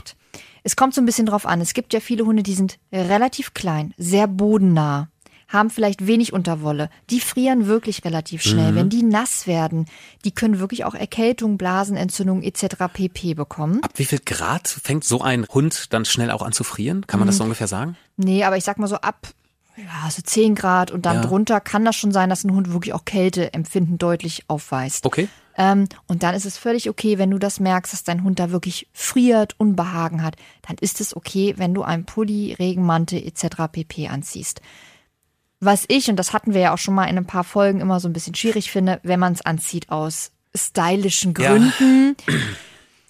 Es 0.64 0.76
kommt 0.76 0.96
so 0.96 1.02
ein 1.02 1.06
bisschen 1.06 1.26
drauf 1.28 1.46
an. 1.46 1.62
Es 1.62 1.74
gibt 1.74 1.94
ja 1.94 2.00
viele 2.00 2.26
Hunde, 2.26 2.42
die 2.44 2.54
sind 2.56 2.80
relativ 2.92 3.54
klein, 3.54 3.94
sehr 3.98 4.28
bodennah. 4.28 5.10
Haben 5.48 5.70
vielleicht 5.70 6.08
wenig 6.08 6.34
Unterwolle. 6.34 6.90
Die 7.10 7.20
frieren 7.20 7.68
wirklich 7.68 8.04
relativ 8.06 8.42
schnell. 8.42 8.72
Mhm. 8.72 8.76
Wenn 8.76 8.90
die 8.90 9.04
nass 9.04 9.46
werden, 9.48 9.86
die 10.26 10.32
können 10.32 10.60
wirklich 10.60 10.86
auch 10.86 10.96
Erkältung, 10.96 11.58
Blasenentzündung 11.58 12.42
etc. 12.44 12.76
pp. 12.92 13.34
bekommen. 13.36 13.82
Ab 13.84 13.92
wie 13.96 14.06
viel 14.06 14.20
Grad 14.26 14.68
fängt 14.68 15.04
so 15.04 15.22
ein 15.22 15.46
Hund 15.54 15.94
dann 15.94 16.06
schnell 16.06 16.32
auch 16.32 16.42
an 16.42 16.54
zu 16.54 16.64
frieren? 16.64 17.06
Kann 17.08 17.20
man 17.20 17.28
Mhm. 17.28 17.30
das 17.30 17.38
so 17.38 17.44
ungefähr 17.44 17.68
sagen? 17.68 17.96
Nee, 18.18 18.44
aber 18.44 18.58
ich 18.58 18.64
sag 18.64 18.78
mal 18.80 18.88
so 18.88 18.96
ab 18.98 19.28
ja, 19.76 20.08
so 20.12 20.22
10 20.22 20.54
Grad 20.54 20.92
und 20.92 21.08
dann 21.08 21.16
Ja. 21.16 21.22
drunter 21.24 21.60
kann 21.60 21.84
das 21.84 21.96
schon 21.96 22.12
sein, 22.12 22.30
dass 22.30 22.44
ein 22.44 22.54
Hund 22.54 22.72
wirklich 22.72 22.94
auch 22.94 23.06
Kälteempfinden 23.06 23.98
deutlich 23.98 24.44
aufweist. 24.48 25.04
Okay. 25.04 25.28
Ähm, 25.58 25.88
und 26.08 26.22
dann 26.22 26.36
ist 26.36 26.46
es 26.46 26.58
völlig 26.60 26.90
okay, 26.92 27.18
wenn 27.18 27.32
du 27.32 27.40
das 27.40 27.60
merkst, 27.60 27.92
dass 27.92 28.04
dein 28.04 28.24
Hund 28.24 28.38
da 28.38 28.52
wirklich 28.52 28.88
friert, 28.94 29.56
Unbehagen 29.60 30.22
hat. 30.22 30.36
Dann 30.68 30.78
ist 30.80 31.02
es 31.02 31.16
okay, 31.16 31.56
wenn 31.58 31.74
du 31.74 31.82
einen 31.82 32.06
Pulli, 32.06 32.54
Regenmantel 32.54 33.26
etc. 33.26 33.68
pp. 33.72 34.10
anziehst. 34.10 34.62
Was 35.64 35.86
ich, 35.88 36.10
und 36.10 36.18
das 36.18 36.34
hatten 36.34 36.54
wir 36.54 36.62
ja 36.62 36.74
auch 36.74 36.78
schon 36.78 36.94
mal 36.94 37.06
in 37.06 37.18
ein 37.18 37.26
paar 37.26 37.44
Folgen 37.44 37.80
immer 37.80 38.00
so 38.00 38.10
ein 38.10 38.14
bisschen 38.14 38.36
schwierig 38.36 38.72
finde, 38.72 39.00
wenn 39.04 39.20
man 39.20 39.34
es 39.34 39.42
anzieht 39.42 39.90
aus 39.90 40.32
stylischen 40.56 41.34
Ja. 41.38 41.52
Gründen. 41.52 42.16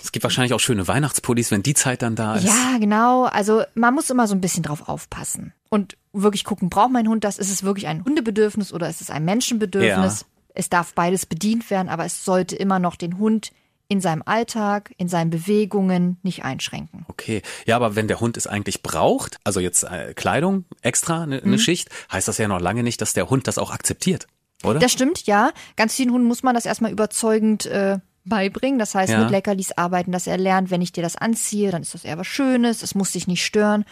Es 0.01 0.11
gibt 0.11 0.23
wahrscheinlich 0.23 0.53
auch 0.53 0.59
schöne 0.59 0.87
Weihnachtspullis, 0.87 1.49
wenn 1.51 1.63
die 1.63 1.73
Zeit 1.73 2.01
dann 2.01 2.15
da 2.15 2.35
ist. 2.35 2.43
Ja, 2.43 2.77
genau. 2.79 3.23
Also 3.23 3.63
man 3.73 3.93
muss 3.93 4.09
immer 4.09 4.27
so 4.27 4.35
ein 4.35 4.41
bisschen 4.41 4.63
drauf 4.63 4.87
aufpassen 4.89 5.53
und 5.69 5.97
wirklich 6.11 6.43
gucken, 6.43 6.69
braucht 6.69 6.91
mein 6.91 7.07
Hund 7.07 7.23
das? 7.23 7.37
Ist 7.37 7.49
es 7.49 7.63
wirklich 7.63 7.87
ein 7.87 8.03
Hundebedürfnis 8.03 8.73
oder 8.73 8.89
ist 8.89 9.01
es 9.01 9.09
ein 9.09 9.25
Menschenbedürfnis? 9.25 10.21
Ja. 10.21 10.27
Es 10.55 10.69
darf 10.69 10.93
beides 10.93 11.25
bedient 11.25 11.69
werden, 11.71 11.89
aber 11.89 12.05
es 12.05 12.23
sollte 12.25 12.55
immer 12.55 12.79
noch 12.79 12.95
den 12.95 13.17
Hund 13.17 13.51
in 13.87 14.01
seinem 14.01 14.23
Alltag, 14.25 14.93
in 14.97 15.07
seinen 15.07 15.29
Bewegungen 15.29 16.17
nicht 16.23 16.43
einschränken. 16.43 17.05
Okay. 17.09 17.41
Ja, 17.65 17.75
aber 17.75 17.95
wenn 17.95 18.07
der 18.07 18.19
Hund 18.19 18.37
es 18.37 18.47
eigentlich 18.47 18.81
braucht, 18.81 19.37
also 19.43 19.59
jetzt 19.59 19.83
äh, 19.83 20.13
Kleidung 20.15 20.65
extra, 20.81 21.23
eine 21.23 21.41
Mhm. 21.43 21.51
ne 21.51 21.59
Schicht, 21.59 21.89
heißt 22.11 22.27
das 22.27 22.37
ja 22.37 22.47
noch 22.47 22.59
lange 22.61 22.81
nicht, 22.83 23.01
dass 23.01 23.13
der 23.13 23.29
Hund 23.29 23.47
das 23.47 23.57
auch 23.57 23.71
akzeptiert, 23.71 24.27
oder? 24.63 24.79
Das 24.79 24.91
stimmt, 24.91 25.25
ja. 25.27 25.51
Ganz 25.75 25.95
vielen 25.95 26.11
Hunden 26.11 26.27
muss 26.27 26.41
man 26.43 26.55
das 26.55 26.65
erstmal 26.65 26.91
überzeugend 26.91 27.65
äh, 27.67 27.99
beibringen. 28.25 28.79
Das 28.79 28.95
heißt, 28.95 29.11
Ja. 29.11 29.19
mit 29.19 29.31
Leckerlis 29.31 29.73
arbeiten, 29.73 30.11
dass 30.11 30.27
er 30.27 30.37
lernt, 30.37 30.71
wenn 30.71 30.81
ich 30.81 30.91
dir 30.93 31.03
das 31.03 31.15
anziehe, 31.17 31.69
dann 31.71 31.81
ist 31.81 31.93
das 31.93 32.05
eher 32.05 32.17
was 32.17 32.25
Schönes, 32.27 32.81
es 32.81 32.95
muss 32.95 33.11
dich 33.11 33.27
nicht 33.27 33.45
stören. 33.45 33.83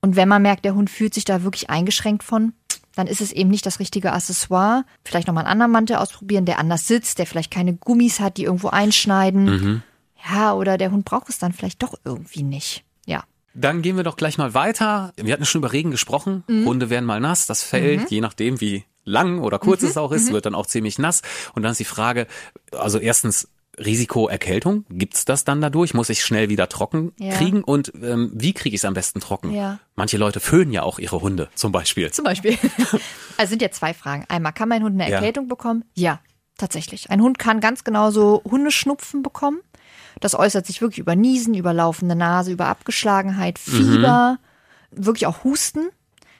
Und 0.00 0.16
wenn 0.16 0.28
man 0.28 0.42
merkt, 0.42 0.64
der 0.64 0.74
Hund 0.74 0.90
fühlt 0.90 1.12
sich 1.14 1.24
da 1.24 1.42
wirklich 1.42 1.70
eingeschränkt 1.70 2.22
von, 2.22 2.52
dann 2.96 3.06
ist 3.06 3.20
es 3.20 3.32
eben 3.32 3.50
nicht 3.50 3.66
das 3.66 3.80
richtige 3.80 4.12
Accessoire. 4.12 4.84
Vielleicht 5.04 5.26
nochmal 5.26 5.44
einen 5.44 5.52
anderen 5.52 5.72
Mantel 5.72 5.96
ausprobieren, 5.96 6.44
der 6.44 6.58
anders 6.58 6.86
sitzt, 6.86 7.18
der 7.18 7.26
vielleicht 7.26 7.50
keine 7.50 7.74
Gummis 7.74 8.20
hat, 8.20 8.36
die 8.36 8.44
irgendwo 8.44 8.68
einschneiden. 8.68 9.82
Ja, 10.32 10.54
oder 10.54 10.78
der 10.78 10.90
Hund 10.90 11.04
braucht 11.04 11.28
es 11.28 11.38
dann 11.38 11.52
vielleicht 11.52 11.82
doch 11.82 11.94
irgendwie 12.04 12.42
nicht. 12.42 12.84
Ja. 13.06 13.24
Dann 13.52 13.82
gehen 13.82 13.96
wir 13.96 14.04
doch 14.04 14.16
gleich 14.16 14.38
mal 14.38 14.54
weiter. 14.54 15.12
Wir 15.16 15.32
hatten 15.32 15.44
schon 15.44 15.60
über 15.60 15.72
Regen 15.72 15.90
gesprochen. 15.90 16.44
Mhm. 16.48 16.64
Hunde 16.66 16.90
werden 16.90 17.04
mal 17.04 17.20
nass. 17.20 17.46
Das 17.46 17.62
fällt, 17.62 18.10
je 18.10 18.20
nachdem 18.20 18.60
wie 18.60 18.84
lang 19.04 19.40
oder 19.40 19.58
kurz 19.58 19.82
Mhm. 19.82 19.88
es 19.88 19.96
auch 19.98 20.12
ist, 20.12 20.32
wird 20.32 20.46
dann 20.46 20.54
auch 20.54 20.66
ziemlich 20.66 20.98
nass. 20.98 21.20
Und 21.54 21.62
dann 21.62 21.72
ist 21.72 21.78
die 21.78 21.84
Frage, 21.84 22.26
also 22.72 22.98
erstens, 22.98 23.48
Risiko 23.78 24.28
Erkältung, 24.28 24.84
gibt's 24.88 25.24
das 25.24 25.44
dann 25.44 25.60
dadurch? 25.60 25.94
Muss 25.94 26.08
ich 26.10 26.22
schnell 26.24 26.48
wieder 26.48 26.68
trocken 26.68 27.12
Ja. 27.18 27.34
kriegen? 27.34 27.64
Und 27.64 27.92
ähm, 28.02 28.30
wie 28.34 28.52
kriege 28.52 28.74
ich 28.74 28.80
es 28.80 28.84
am 28.84 28.94
besten 28.94 29.20
trocken? 29.20 29.52
Ja. 29.52 29.78
Manche 29.96 30.16
Leute 30.16 30.40
föhnen 30.40 30.72
ja 30.72 30.82
auch 30.82 30.98
ihre 30.98 31.20
Hunde, 31.20 31.48
zum 31.54 31.72
Beispiel. 31.72 32.10
Zum 32.10 32.24
Beispiel. 32.24 32.56
Also 33.36 33.50
sind 33.50 33.62
ja 33.62 33.70
zwei 33.72 33.94
Fragen. 33.94 34.24
Einmal, 34.28 34.52
kann 34.52 34.68
mein 34.68 34.84
Hund 34.84 34.94
eine 35.00 35.10
Ja. 35.10 35.16
Erkältung 35.16 35.48
bekommen? 35.48 35.84
Ja, 35.94 36.20
tatsächlich. 36.56 37.10
Ein 37.10 37.20
Hund 37.20 37.36
kann 37.36 37.58
ganz 37.58 37.82
genauso 37.82 38.42
Hundeschnupfen 38.44 39.24
bekommen. 39.24 39.58
Das 40.20 40.36
äußert 40.36 40.66
sich 40.66 40.80
wirklich 40.80 41.00
über 41.00 41.16
Niesen, 41.16 41.54
über 41.54 41.72
laufende 41.74 42.14
Nase, 42.14 42.52
über 42.52 42.66
Abgeschlagenheit, 42.66 43.58
Fieber, 43.58 44.38
wirklich 44.92 45.26
auch 45.26 45.42
Husten. 45.42 45.88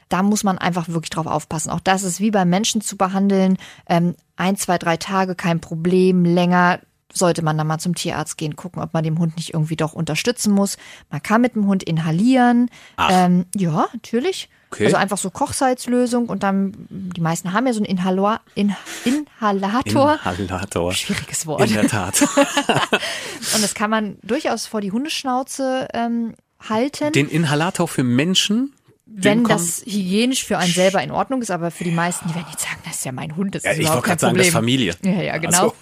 Da 0.08 0.22
muss 0.22 0.44
man 0.44 0.58
einfach 0.58 0.88
wirklich 0.88 1.10
drauf 1.10 1.26
aufpassen. 1.26 1.70
Auch 1.70 1.80
das 1.80 2.04
ist 2.04 2.20
wie 2.20 2.30
beim 2.30 2.48
Menschen 2.48 2.80
zu 2.80 2.96
behandeln. 2.96 3.56
Ähm, 3.88 4.14
ein, 4.36 4.56
zwei, 4.56 4.78
drei 4.78 4.96
Tage 4.96 5.34
kein 5.34 5.58
Problem. 5.60 6.24
Länger 6.24 6.78
sollte 7.12 7.42
man 7.42 7.56
dann 7.56 7.66
mal 7.66 7.78
zum 7.78 7.94
Tierarzt 7.94 8.36
gehen, 8.38 8.56
gucken, 8.56 8.82
ob 8.82 8.92
man 8.92 9.04
dem 9.04 9.18
Hund 9.18 9.36
nicht 9.36 9.54
irgendwie 9.54 9.76
doch 9.76 9.92
unterstützen 9.92 10.52
muss. 10.52 10.76
Man 11.10 11.22
kann 11.22 11.40
mit 11.40 11.54
dem 11.54 11.66
Hund 11.66 11.82
inhalieren. 11.82 12.70
Ähm, 13.10 13.46
ja, 13.54 13.86
natürlich. 13.92 14.48
Okay. 14.70 14.86
Also 14.86 14.96
einfach 14.96 15.18
so 15.18 15.30
Kochsalzlösung 15.30 16.28
und 16.28 16.42
dann, 16.42 16.74
die 16.90 17.20
meisten 17.20 17.52
haben 17.52 17.66
ja 17.66 17.72
so 17.72 17.78
einen 17.78 17.86
Inhalor, 17.86 18.40
in, 18.56 18.74
Inhalator. 19.04 20.18
Inhalator. 20.36 20.92
Schwieriges 20.92 21.46
Wort. 21.46 21.68
In 21.68 21.74
der 21.74 21.86
Tat. 21.86 22.22
Und 23.54 23.62
das 23.62 23.74
kann 23.74 23.88
man 23.88 24.18
durchaus 24.22 24.66
vor 24.66 24.80
die 24.80 24.90
Hundeschnauze 24.90 25.86
ähm, 25.94 26.34
halten, 26.68 27.12
Den 27.12 27.28
Inhalator 27.28 27.86
für 27.86 28.02
Menschen, 28.02 28.73
wenn 29.06 29.44
das 29.44 29.82
hygienisch 29.84 30.44
für 30.44 30.56
einen 30.58 30.72
selber 30.72 31.02
in 31.02 31.10
Ordnung 31.10 31.42
ist. 31.42 31.50
Aber 31.50 31.70
für 31.70 31.84
die 31.84 31.90
meisten, 31.90 32.26
die 32.28 32.34
werden 32.34 32.46
jetzt 32.50 32.62
sagen, 32.62 32.78
das 32.84 32.96
ist 32.96 33.04
ja 33.04 33.12
mein 33.12 33.36
Hund, 33.36 33.54
das 33.54 33.62
ist 33.62 33.66
Ja, 33.66 33.72
ich 33.72 33.80
überhaupt 33.80 34.08
wollte 34.08 34.08
kein 34.08 34.16
gerade 34.18 34.20
sagen, 34.20 34.36
das 34.38 34.46
Problem. 34.52 34.90
ist 34.90 35.00
Familie. 35.02 35.18
Ja, 35.18 35.22
ja, 35.22 35.38
genau. 35.38 35.74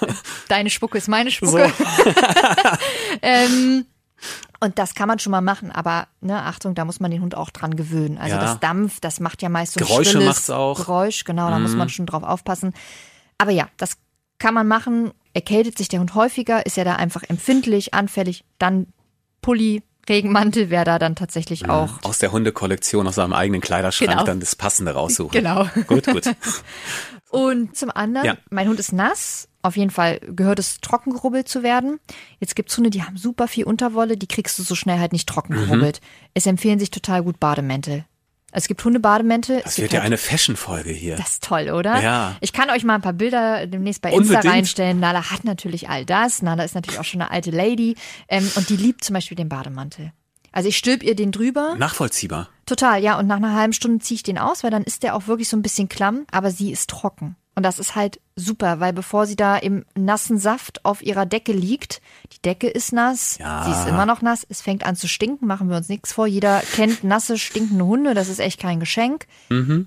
Ach 0.00 0.06
Deine 0.48 0.70
Spucke 0.70 0.98
ist 0.98 1.08
meine 1.08 1.30
Spucke. 1.30 1.72
ähm, 3.22 3.84
und 4.60 4.78
das 4.78 4.94
kann 4.94 5.06
man 5.08 5.18
schon 5.18 5.30
mal 5.30 5.40
machen, 5.40 5.70
aber 5.70 6.08
ne, 6.20 6.42
Achtung, 6.42 6.74
da 6.74 6.84
muss 6.84 6.98
man 7.00 7.10
den 7.10 7.22
Hund 7.22 7.34
auch 7.36 7.50
dran 7.50 7.76
gewöhnen. 7.76 8.18
Also 8.18 8.34
Ja. 8.36 8.42
das 8.42 8.60
Dampf, 8.60 9.00
das 9.00 9.20
macht 9.20 9.42
ja 9.42 9.48
meist 9.48 9.74
so 9.74 9.80
ein 9.80 9.86
Geräusche 9.86 10.10
schrilles 10.12 10.26
macht's 10.26 10.50
auch. 10.50 10.78
Mhm. 10.78 10.82
Geräusch, 10.82 11.24
genau, 11.24 11.50
da 11.50 11.58
muss 11.58 11.74
man 11.74 11.88
schon 11.88 12.06
drauf 12.06 12.22
aufpassen. 12.24 12.74
Aber 13.38 13.52
ja, 13.52 13.68
das 13.76 13.96
kann 14.38 14.54
man 14.54 14.66
machen. 14.66 15.12
Erkältet 15.34 15.78
sich 15.78 15.88
der 15.88 16.00
Hund 16.00 16.14
häufiger, 16.14 16.66
ist 16.66 16.76
ja 16.76 16.84
da 16.84 16.94
einfach 16.96 17.22
empfindlich, 17.28 17.94
anfällig, 17.94 18.44
dann 18.58 18.86
Pulli, 19.42 19.82
Regenmantel 20.08 20.70
wäre 20.70 20.84
da 20.84 20.98
dann 20.98 21.14
tatsächlich 21.16 21.68
auch. 21.68 22.02
Aus 22.02 22.18
der 22.18 22.32
Hundekollektion, 22.32 23.06
aus 23.06 23.16
seinem 23.16 23.32
eigenen 23.32 23.60
Kleiderschrank 23.60 24.10
Genau. 24.10 24.24
dann 24.24 24.40
das 24.40 24.56
Passende 24.56 24.92
raussuchen. 24.92 25.30
Genau. 25.32 25.66
Gut, 25.86 26.06
gut. 26.06 26.24
Und 27.30 27.76
zum 27.76 27.90
anderen, 27.90 28.26
Ja. 28.26 28.36
mein 28.50 28.68
Hund 28.68 28.80
ist 28.80 28.92
nass. 28.92 29.48
Auf 29.60 29.76
jeden 29.76 29.90
Fall 29.90 30.20
gehört 30.20 30.58
es, 30.60 30.80
trocken 30.80 31.12
gerubbelt 31.12 31.48
zu 31.48 31.62
werden. 31.62 31.98
Jetzt 32.38 32.56
gibt's 32.56 32.76
Hunde, 32.76 32.90
die 32.90 33.02
haben 33.02 33.16
super 33.16 33.48
viel 33.48 33.64
Unterwolle, 33.64 34.16
die 34.16 34.28
kriegst 34.28 34.58
du 34.58 34.62
so 34.62 34.74
schnell 34.74 34.98
halt 34.98 35.12
nicht 35.12 35.28
trocken 35.28 35.54
Mhm. 35.68 35.92
Es 36.32 36.46
empfehlen 36.46 36.78
sich 36.78 36.90
total 36.90 37.22
gut 37.22 37.38
Bademäntel. 37.40 38.04
Es 38.50 38.66
gibt 38.66 38.82
Hundebademäntel. 38.84 39.60
Das 39.62 39.72
es 39.72 39.78
wird 39.78 39.92
ja 39.92 40.00
halt, 40.00 40.06
eine 40.06 40.16
Fashion-Folge 40.16 40.90
hier. 40.90 41.16
Das 41.16 41.32
ist 41.32 41.44
toll, 41.44 41.70
oder? 41.70 42.00
Ja. 42.00 42.36
Ich 42.40 42.52
kann 42.52 42.70
euch 42.70 42.82
mal 42.82 42.94
ein 42.94 43.02
paar 43.02 43.12
Bilder 43.12 43.66
demnächst 43.66 44.00
bei 44.00 44.10
Insta 44.10 44.36
Unbedingt. 44.36 44.54
reinstellen. 44.54 45.00
Nala 45.00 45.30
hat 45.30 45.44
natürlich 45.44 45.88
all 45.90 46.06
das. 46.06 46.40
Nala 46.40 46.64
ist 46.64 46.74
natürlich 46.74 46.98
auch 46.98 47.04
schon 47.04 47.20
eine 47.20 47.30
alte 47.30 47.50
Lady. 47.50 47.96
Ähm, 48.28 48.50
und 48.56 48.70
die 48.70 48.76
liebt 48.76 49.04
zum 49.04 49.14
Beispiel 49.14 49.36
den 49.36 49.48
Bademantel. 49.48 50.12
Also 50.50 50.70
ich 50.70 50.78
stülp 50.78 51.02
ihr 51.02 51.14
den 51.14 51.30
drüber. 51.30 51.74
Nachvollziehbar. 51.76 52.48
Total, 52.64 53.02
ja. 53.02 53.18
Und 53.18 53.26
nach 53.26 53.36
einer 53.36 53.54
halben 53.54 53.74
Stunde 53.74 54.02
ziehe 54.02 54.16
ich 54.16 54.22
den 54.22 54.38
aus, 54.38 54.64
weil 54.64 54.70
dann 54.70 54.82
ist 54.82 55.02
der 55.02 55.14
auch 55.14 55.26
wirklich 55.26 55.48
so 55.48 55.56
ein 55.56 55.62
bisschen 55.62 55.88
klamm, 55.90 56.26
aber 56.30 56.50
sie 56.50 56.72
ist 56.72 56.88
trocken. 56.88 57.36
Und 57.58 57.64
das 57.64 57.80
ist 57.80 57.96
halt 57.96 58.20
super, 58.36 58.78
weil 58.78 58.92
bevor 58.92 59.26
sie 59.26 59.34
da 59.34 59.56
im 59.56 59.84
nassen 59.96 60.38
Saft 60.38 60.84
auf 60.84 61.02
ihrer 61.02 61.26
Decke 61.26 61.50
liegt, 61.50 62.00
die 62.32 62.40
Decke 62.40 62.68
ist 62.68 62.92
nass, 62.92 63.36
Ja. 63.40 63.64
sie 63.64 63.72
ist 63.72 63.88
immer 63.88 64.06
noch 64.06 64.22
nass, 64.22 64.46
es 64.48 64.60
fängt 64.62 64.86
an 64.86 64.94
zu 64.94 65.08
stinken, 65.08 65.48
machen 65.48 65.68
wir 65.68 65.76
uns 65.76 65.88
nichts 65.88 66.12
vor. 66.12 66.28
Jeder 66.28 66.62
kennt 66.76 67.02
nasse, 67.02 67.36
stinkende 67.36 67.84
Hunde, 67.84 68.14
das 68.14 68.28
ist 68.28 68.38
echt 68.38 68.60
kein 68.60 68.78
Geschenk. 68.78 69.26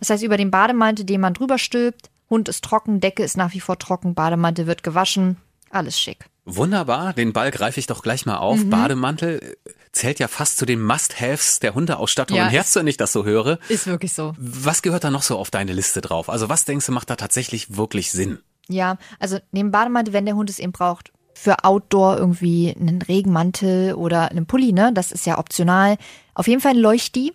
Das 0.01 0.09
heißt, 0.09 0.21
über 0.21 0.35
den 0.35 0.51
Bademantel, 0.51 1.05
den 1.05 1.21
man 1.21 1.33
drüber 1.33 1.57
stülpt, 1.57 2.09
Hund 2.29 2.49
ist 2.49 2.61
trocken, 2.65 2.99
Decke 2.99 3.23
ist 3.23 3.37
nach 3.37 3.53
wie 3.53 3.61
vor 3.61 3.79
trocken, 3.79 4.15
Bademantel 4.15 4.67
wird 4.67 4.83
gewaschen, 4.83 5.37
alles 5.69 5.97
schick. 5.97 6.25
Wunderbar, 6.43 7.13
den 7.13 7.31
Ball 7.31 7.51
greife 7.51 7.79
ich 7.79 7.87
doch 7.87 8.03
gleich 8.03 8.25
mal 8.25 8.33
Mhm. 8.35 8.41
auf. 8.41 8.65
Bademantel 8.69 9.39
äh, 9.65 9.69
zählt 9.91 10.19
ja 10.19 10.27
fast 10.27 10.57
zu 10.57 10.65
den 10.65 10.81
Must-Haves 10.81 11.59
der 11.59 11.73
Hundeausstattung 11.73 12.37
Ja, 12.37 12.45
im 12.45 12.49
Herbst, 12.49 12.75
wenn 12.75 12.87
ich 12.87 12.97
das 12.97 13.11
so 13.11 13.25
höre. 13.25 13.59
Ist 13.67 13.87
wirklich 13.87 14.13
so. 14.13 14.33
Was 14.37 14.81
gehört 14.81 15.03
da 15.03 15.11
noch 15.11 15.23
so 15.23 15.37
auf 15.37 15.51
deine 15.51 15.73
Liste 15.73 16.01
drauf? 16.01 16.29
Also 16.29 16.49
was 16.49 16.65
denkst 16.65 16.85
du, 16.85 16.91
macht 16.91 17.09
da 17.09 17.15
tatsächlich 17.15 17.75
wirklich 17.75 18.11
Sinn? 18.11 18.39
Ja, 18.67 18.97
also 19.19 19.39
neben 19.51 19.71
Bademantel, 19.71 20.13
wenn 20.13 20.25
der 20.25 20.35
Hund 20.35 20.49
es 20.49 20.59
eben 20.59 20.71
braucht, 20.71 21.11
für 21.33 21.63
Outdoor 21.63 22.17
irgendwie 22.17 22.75
einen 22.79 23.01
Regenmantel 23.01 23.95
oder 23.95 24.29
einen 24.29 24.45
Pulli, 24.45 24.73
ne? 24.73 24.91
Das 24.93 25.11
ist 25.11 25.25
ja 25.25 25.39
optional. 25.39 25.97
Auf 26.35 26.47
jeden 26.47 26.61
Fall 26.61 26.71
ein 26.71 26.77
Leuchti. 26.77 27.33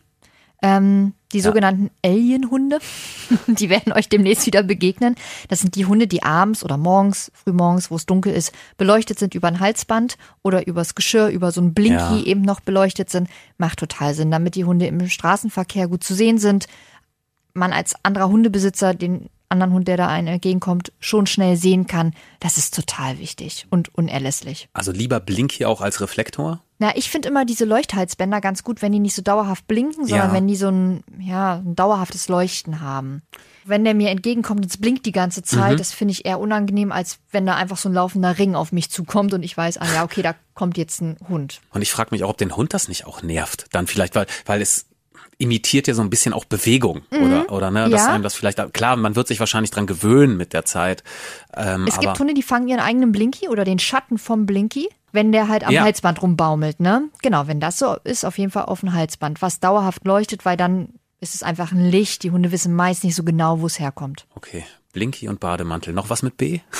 Ähm, 0.66 1.12
die 1.32 1.40
sogenannten 1.40 1.90
Alien-Hunde, 2.04 2.78
die 3.46 3.68
werden 3.68 3.92
euch 3.92 4.08
demnächst 4.08 4.46
wieder 4.46 4.62
begegnen. 4.62 5.16
Das 5.48 5.60
sind 5.60 5.74
die 5.74 5.84
Hunde, 5.84 6.06
die 6.06 6.22
abends 6.22 6.64
oder 6.64 6.76
morgens, 6.76 7.30
frühmorgens, 7.34 7.90
wo 7.90 7.96
es 7.96 8.06
dunkel 8.06 8.32
ist, 8.32 8.52
beleuchtet 8.76 9.18
sind 9.18 9.34
über 9.34 9.48
ein 9.48 9.60
Halsband 9.60 10.16
oder 10.42 10.66
übers 10.66 10.94
Geschirr, 10.94 11.28
über 11.28 11.52
so 11.52 11.60
ein 11.60 11.74
Blinky 11.74 11.94
Ja. 11.96 12.22
eben 12.24 12.42
noch 12.42 12.60
beleuchtet 12.60 13.10
sind. 13.10 13.28
Macht 13.58 13.78
total 13.78 14.14
Sinn, 14.14 14.30
damit 14.30 14.54
die 14.54 14.64
Hunde 14.64 14.86
im 14.86 15.08
Straßenverkehr 15.08 15.88
gut 15.88 16.04
zu 16.04 16.14
sehen 16.14 16.38
sind. 16.38 16.66
Man 17.54 17.72
als 17.72 17.94
anderer 18.02 18.28
Hundebesitzer 18.28 18.94
den 18.94 19.28
anderen 19.48 19.72
Hund, 19.72 19.88
der 19.88 19.96
da 19.96 20.08
einen 20.08 20.28
entgegenkommt, 20.28 20.92
schon 21.00 21.26
schnell 21.26 21.56
sehen 21.56 21.86
kann. 21.86 22.12
Das 22.40 22.58
ist 22.58 22.74
total 22.74 23.18
wichtig 23.18 23.66
und 23.70 23.94
unerlässlich. 23.94 24.68
Also 24.72 24.90
lieber 24.92 25.20
Blinky 25.20 25.64
auch 25.64 25.80
als 25.80 26.00
Reflektor? 26.00 26.62
Na, 26.78 26.94
ich 26.94 27.08
finde 27.10 27.28
immer 27.28 27.44
diese 27.46 27.64
Leuchthalsbänder 27.64 28.40
ganz 28.42 28.62
gut, 28.62 28.82
wenn 28.82 28.92
die 28.92 28.98
nicht 28.98 29.14
so 29.14 29.22
dauerhaft 29.22 29.66
blinken, 29.66 30.06
sondern 30.06 30.28
Ja. 30.28 30.34
wenn 30.34 30.46
die 30.46 30.56
so 30.56 30.68
ein, 30.68 31.04
ja, 31.18 31.54
ein 31.64 31.74
dauerhaftes 31.74 32.28
Leuchten 32.28 32.80
haben. 32.82 33.22
Wenn 33.64 33.82
der 33.84 33.94
mir 33.94 34.10
entgegenkommt 34.10 34.60
und 34.62 34.70
es 34.70 34.76
blinkt 34.76 35.06
die 35.06 35.12
ganze 35.12 35.42
Zeit, 35.42 35.72
Mhm. 35.72 35.76
das 35.78 35.92
finde 35.92 36.12
ich 36.12 36.26
eher 36.26 36.38
unangenehm, 36.38 36.92
als 36.92 37.18
wenn 37.32 37.46
da 37.46 37.54
einfach 37.54 37.78
so 37.78 37.88
ein 37.88 37.94
laufender 37.94 38.38
Ring 38.38 38.54
auf 38.54 38.72
mich 38.72 38.90
zukommt 38.90 39.32
und 39.32 39.42
ich 39.42 39.56
weiß, 39.56 39.78
ah 39.78 39.86
ja, 39.94 40.04
okay, 40.04 40.20
da 40.22 40.34
kommt 40.54 40.76
jetzt 40.76 41.00
ein 41.00 41.16
Hund. 41.28 41.60
Und 41.72 41.80
ich 41.82 41.90
frage 41.90 42.10
mich 42.12 42.22
auch, 42.24 42.28
ob 42.30 42.36
den 42.38 42.54
Hund 42.56 42.74
das 42.74 42.88
nicht 42.88 43.06
auch 43.06 43.22
nervt. 43.22 43.66
Dann 43.72 43.86
vielleicht, 43.86 44.14
weil, 44.14 44.26
weil 44.44 44.60
es 44.60 44.86
imitiert 45.38 45.86
ja 45.86 45.92
so 45.94 46.00
ein 46.02 46.08
bisschen 46.10 46.32
auch 46.32 46.46
Bewegung 46.46 47.02
oder 47.10 47.52
oder 47.52 47.70
ne, 47.70 47.90
dass 47.90 48.02
Mhm. 48.02 48.06
Ja. 48.08 48.14
einem 48.14 48.22
das 48.22 48.34
vielleicht 48.34 48.72
klar, 48.72 48.96
man 48.96 49.16
wird 49.16 49.28
sich 49.28 49.38
wahrscheinlich 49.40 49.70
dran 49.70 49.86
gewöhnen 49.86 50.36
mit 50.38 50.52
der 50.54 50.64
Zeit. 50.64 51.02
Ähm, 51.54 51.86
Es 51.86 51.98
gibt 52.00 52.18
Hunde, 52.18 52.32
die 52.34 52.42
fangen 52.42 52.68
ihren 52.68 52.80
eigenen 52.80 53.12
Blinky 53.12 53.48
oder 53.48 53.64
den 53.64 53.78
Schatten 53.78 54.16
vom 54.16 54.46
Blinky, 54.46 54.88
wenn 55.16 55.32
der 55.32 55.48
halt 55.48 55.64
am 55.64 55.72
Ja. 55.72 55.82
Halsband 55.82 56.22
rumbaumelt, 56.22 56.78
ne? 56.78 57.08
Genau, 57.22 57.48
wenn 57.48 57.58
das 57.58 57.80
so 57.80 57.96
ist, 58.04 58.24
auf 58.24 58.38
jeden 58.38 58.52
Fall 58.52 58.66
auf 58.66 58.80
dem 58.80 58.92
Halsband, 58.92 59.42
was 59.42 59.58
dauerhaft 59.58 60.04
leuchtet, 60.04 60.44
weil 60.44 60.56
dann 60.56 60.90
ist 61.18 61.34
es 61.34 61.42
einfach 61.42 61.72
ein 61.72 61.84
Licht. 61.90 62.22
Die 62.22 62.30
Hunde 62.30 62.52
wissen 62.52 62.74
meist 62.74 63.02
nicht 63.02 63.16
so 63.16 63.24
genau, 63.24 63.60
wo 63.60 63.66
es 63.66 63.80
herkommt. 63.80 64.26
okay, 64.36 64.64
Blinky 64.92 65.28
und 65.28 65.40
Bademantel. 65.40 65.92
Noch 65.92 66.08
was 66.10 66.22
mit 66.22 66.36
B? 66.36 66.60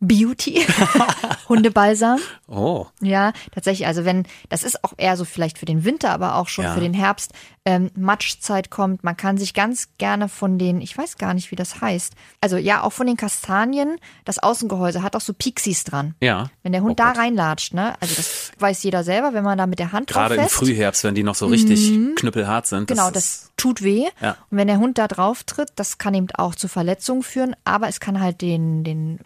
Beauty, 0.00 0.64
Hundebalsam. 1.48 2.18
Oh, 2.46 2.86
Ja, 3.00 3.32
tatsächlich. 3.52 3.86
Also 3.86 4.04
wenn, 4.04 4.24
das 4.48 4.62
ist 4.62 4.84
auch 4.84 4.92
eher 4.96 5.16
so 5.16 5.24
vielleicht 5.24 5.58
für 5.58 5.66
den 5.66 5.84
Winter, 5.84 6.10
aber 6.10 6.36
auch 6.36 6.48
schon 6.48 6.64
Ja. 6.64 6.74
für 6.74 6.80
den 6.80 6.94
Herbst, 6.94 7.32
ähm, 7.64 7.90
Matschzeit 7.94 8.70
kommt. 8.70 9.04
Man 9.04 9.16
kann 9.16 9.36
sich 9.36 9.52
ganz 9.52 9.88
gerne 9.98 10.28
von 10.30 10.58
den, 10.58 10.80
ich 10.80 10.96
weiß 10.96 11.18
gar 11.18 11.34
nicht, 11.34 11.50
wie 11.50 11.56
das 11.56 11.80
heißt. 11.82 12.14
Also 12.40 12.56
ja, 12.56 12.82
auch 12.82 12.92
von 12.92 13.06
den 13.06 13.16
Kastanien, 13.18 13.96
das 14.24 14.38
Außengehäuse 14.38 15.02
hat 15.02 15.14
auch 15.16 15.20
so 15.20 15.34
Pixies 15.34 15.84
dran. 15.84 16.14
ja. 16.20 16.50
Wenn 16.62 16.72
der 16.72 16.82
Hund 16.82 16.92
Oh 16.92 16.94
da 17.02 17.08
Gott. 17.12 17.18
reinlatscht, 17.18 17.74
ne? 17.74 17.94
Also 18.00 18.14
das 18.16 18.52
weiß 18.58 18.82
jeder 18.82 19.02
selber, 19.04 19.32
wenn 19.34 19.44
man 19.44 19.56
da 19.58 19.66
mit 19.66 19.78
der 19.78 19.92
Hand 19.92 20.08
Gerade 20.08 20.34
im. 20.36 20.48
Frühherbst, 20.48 21.04
wenn 21.04 21.14
die 21.14 21.22
noch 21.22 21.34
so 21.34 21.46
richtig 21.46 21.92
knüppelhart 22.16 22.66
sind. 22.66 22.88
Genau, 22.88 23.06
ist- 23.08 23.16
das 23.16 23.50
tut 23.56 23.82
weh. 23.82 24.06
Ja. 24.20 24.36
Und 24.50 24.58
wenn 24.58 24.68
der 24.68 24.78
Hund 24.78 24.98
da 24.98 25.08
drauf 25.08 25.44
tritt, 25.44 25.70
das 25.76 25.98
kann 25.98 26.14
eben 26.14 26.28
auch 26.34 26.54
zu 26.54 26.68
Verletzungen 26.68 27.22
führen, 27.22 27.56
aber 27.64 27.88
es 27.88 28.00
kann 28.00 28.20
halt 28.20 28.40
den, 28.42 28.84
den 28.84 29.18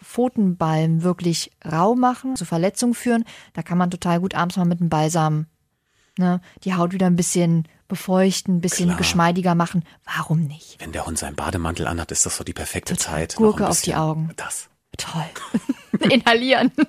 Pfotenballen 0.63 1.03
wirklich 1.03 1.51
rau 1.69 1.95
machen, 1.95 2.35
zu 2.35 2.45
Verletzungen 2.45 2.93
führen. 2.93 3.25
Da 3.53 3.61
kann 3.61 3.77
man 3.77 3.91
total 3.91 4.19
gut 4.19 4.35
abends 4.35 4.57
mal 4.57 4.65
mit 4.65 4.79
einem 4.79 4.89
Balsam 4.89 5.47
ne, 6.17 6.41
die 6.63 6.73
Haut 6.75 6.93
wieder 6.93 7.07
ein 7.07 7.15
bisschen 7.15 7.67
befeuchten, 7.87 8.57
ein 8.57 8.61
bisschen 8.61 8.87
Klar. 8.87 8.97
geschmeidiger 8.97 9.55
machen. 9.55 9.83
Warum 10.05 10.41
nicht? 10.41 10.77
Wenn 10.79 10.91
der 10.91 11.05
Hund 11.05 11.17
seinen 11.17 11.35
Bademantel 11.35 11.87
anhat, 11.87 12.11
ist 12.11 12.25
das 12.25 12.37
so 12.37 12.43
die 12.43 12.53
perfekte 12.53 12.97
Zeit. 12.97 13.35
Gurke 13.35 13.67
auf 13.67 13.81
die 13.81 13.95
Augen. 13.95 14.31
Das. 14.35 14.69
Toll. 14.97 15.25
Inhalieren. 16.09 16.71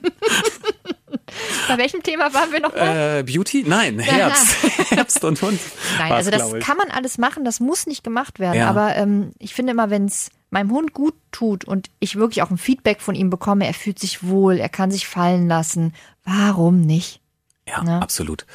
Bei 1.69 1.79
welchem 1.79 2.03
Thema 2.03 2.33
waren 2.35 2.53
wir 2.53 2.61
noch 2.61 2.75
mal? 2.75 3.19
Äh, 3.19 3.23
Beauty? 3.23 3.65
Nein, 3.67 3.99
Herbst. 3.99 4.57
Herbst 4.91 5.25
und 5.25 5.41
Hund. 5.41 5.59
Nein, 5.99 6.13
also 6.13 6.31
das 6.31 6.53
kann 6.61 6.77
man 6.77 6.91
alles 6.91 7.19
machen, 7.19 7.45
das 7.45 7.61
muss 7.61 7.87
nicht 7.87 8.05
gemacht 8.05 8.39
werden. 8.39 8.59
Ja. 8.59 8.69
Aber 8.69 8.95
ähm, 8.97 9.33
ich 9.39 9.55
finde 9.55 9.73
immer, 9.73 9.89
wenn 9.91 10.05
es 10.05 10.31
meinem 10.55 10.71
Hund 10.71 10.95
gut 10.95 11.15
tut 11.33 11.65
und 11.67 11.91
ich 12.01 12.17
wirklich 12.17 12.43
auch 12.43 12.51
ein 12.51 12.59
Feedback 12.59 13.03
von 13.03 13.15
ihm 13.15 13.29
bekomme, 13.29 13.67
er 13.67 13.75
fühlt 13.75 13.99
sich 13.99 14.23
wohl, 14.27 14.57
er 14.59 14.71
kann 14.71 14.91
sich 14.91 15.07
fallen 15.07 15.47
lassen, 15.47 15.93
warum 16.25 16.81
nicht? 16.81 17.21
Ja, 17.69 17.83
Ne? 17.83 18.01
absolut. 18.03 18.47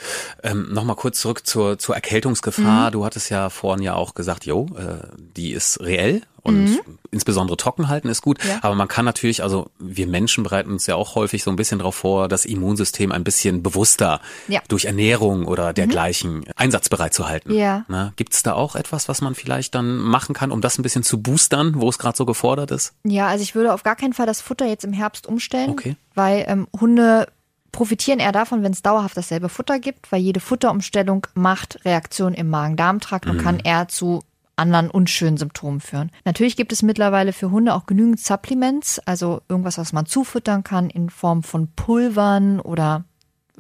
Ähm, 0.43 0.71
Nochmal 0.71 0.95
kurz 0.95 1.19
zurück 1.19 1.45
zur, 1.45 1.79
zur 1.79 1.95
Erkältungsgefahr. 1.95 2.89
Mhm. 2.89 2.93
Du 2.93 3.05
hattest 3.05 3.29
ja 3.31 3.49
vorhin 3.49 3.83
ja 3.83 3.95
auch 3.95 4.13
gesagt, 4.13 4.45
jo, 4.45 4.67
äh, 4.77 5.07
die 5.35 5.51
ist 5.51 5.79
reell 5.81 6.21
und 6.43 6.79
insbesondere 7.12 7.58
trocken 7.58 7.88
halten 7.88 8.08
ist 8.10 8.22
gut. 8.22 8.43
Mhm. 8.43 8.50
Ja. 8.50 8.60
Aber 8.62 8.75
man 8.75 8.88
kann 8.88 9.05
natürlich, 9.05 9.43
also 9.43 9.69
wir 9.79 10.08
Menschen 10.08 10.43
bereiten 10.43 10.72
uns 10.72 10.88
ja 10.88 10.96
auch 10.96 11.15
häufig 11.15 11.43
so 11.43 11.50
ein 11.50 11.55
bisschen 11.55 11.79
darauf 11.79 11.96
vor, 11.96 12.27
das 12.27 12.46
Immunsystem 12.46 13.12
ein 13.12 13.24
bisschen 13.24 13.63
bewusster 13.63 14.22
Ja. 14.48 14.60
Mhm. 14.60 14.63
durch 14.67 14.86
Ernährung 14.86 15.46
oder 15.46 15.74
dergleichen 15.74 16.46
einsatzbereit 16.55 17.13
zu 17.13 17.27
halten. 17.27 17.53
Ja. 17.53 17.86
Ne? 17.88 18.13
Gibt 18.15 18.34
es 18.34 18.43
da 18.43 18.53
auch 18.53 18.75
etwas, 18.75 19.10
was 19.10 19.22
man 19.22 19.36
vielleicht 19.36 19.75
dann 19.75 19.98
machen 19.98 20.34
kann, 20.36 20.51
um 20.51 20.62
das 20.62 20.77
ein 20.77 20.84
bisschen 20.84 21.03
zu 21.03 21.22
boostern, 21.22 21.79
wo 21.81 21.89
es 21.89 21.98
gerade 21.98 22.15
so 22.17 22.25
gefordert 22.25 22.72
ist? 22.72 22.93
Ja, 23.03 23.27
also 23.27 23.41
ich 23.43 23.55
würde 23.55 23.74
auf 23.74 23.84
gar 23.84 23.96
keinen 23.96 24.13
Fall 24.13 24.25
das 24.25 24.41
Futter 24.41 24.65
jetzt 24.65 24.84
im 24.86 24.93
Herbst 24.93 25.27
umstellen, 25.27 25.72
Okay. 25.72 25.96
weil 26.15 26.46
ähm, 26.48 26.67
Hunde 26.79 27.27
profitieren 27.72 28.19
eher 28.19 28.31
davon, 28.31 28.63
wenn 28.63 28.72
es 28.72 28.81
dauerhaft 28.81 29.15
dasselbe 29.15 29.48
Futter 29.48 29.77
gibt, 29.79 30.12
weil 30.12 30.19
jede 30.22 30.39
Futterumstellung 30.39 31.27
macht 31.36 31.79
Reaktionen 31.86 32.34
im 32.34 32.50
Magen-Darm-Trakt 32.50 33.27
und 33.27 33.38
kann 33.38 33.60
eher 33.60 33.88
zu 33.88 34.24
anderen 34.59 34.89
unschönen 34.89 35.37
Symptomen 35.37 35.79
führen. 35.79 36.11
Natürlich 36.25 36.55
gibt 36.55 36.71
es 36.71 36.83
mittlerweile 36.83 37.33
für 37.33 37.49
Hunde 37.49 37.73
auch 37.73 37.85
genügend 37.85 38.19
Supplements, 38.19 38.99
also 38.99 39.41
irgendwas, 39.49 39.77
was 39.77 39.93
man 39.93 40.05
zufüttern 40.05 40.63
kann 40.63 40.89
in 40.89 41.09
Form 41.09 41.43
von 41.43 41.73
Pulvern 41.75 42.59
oder 42.59 43.05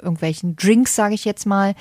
irgendwelchen 0.01 0.55
Drinks, 0.55 0.95
sage 0.95 1.15
ich 1.15 1.25
jetzt 1.25 1.45
mal. 1.45 1.75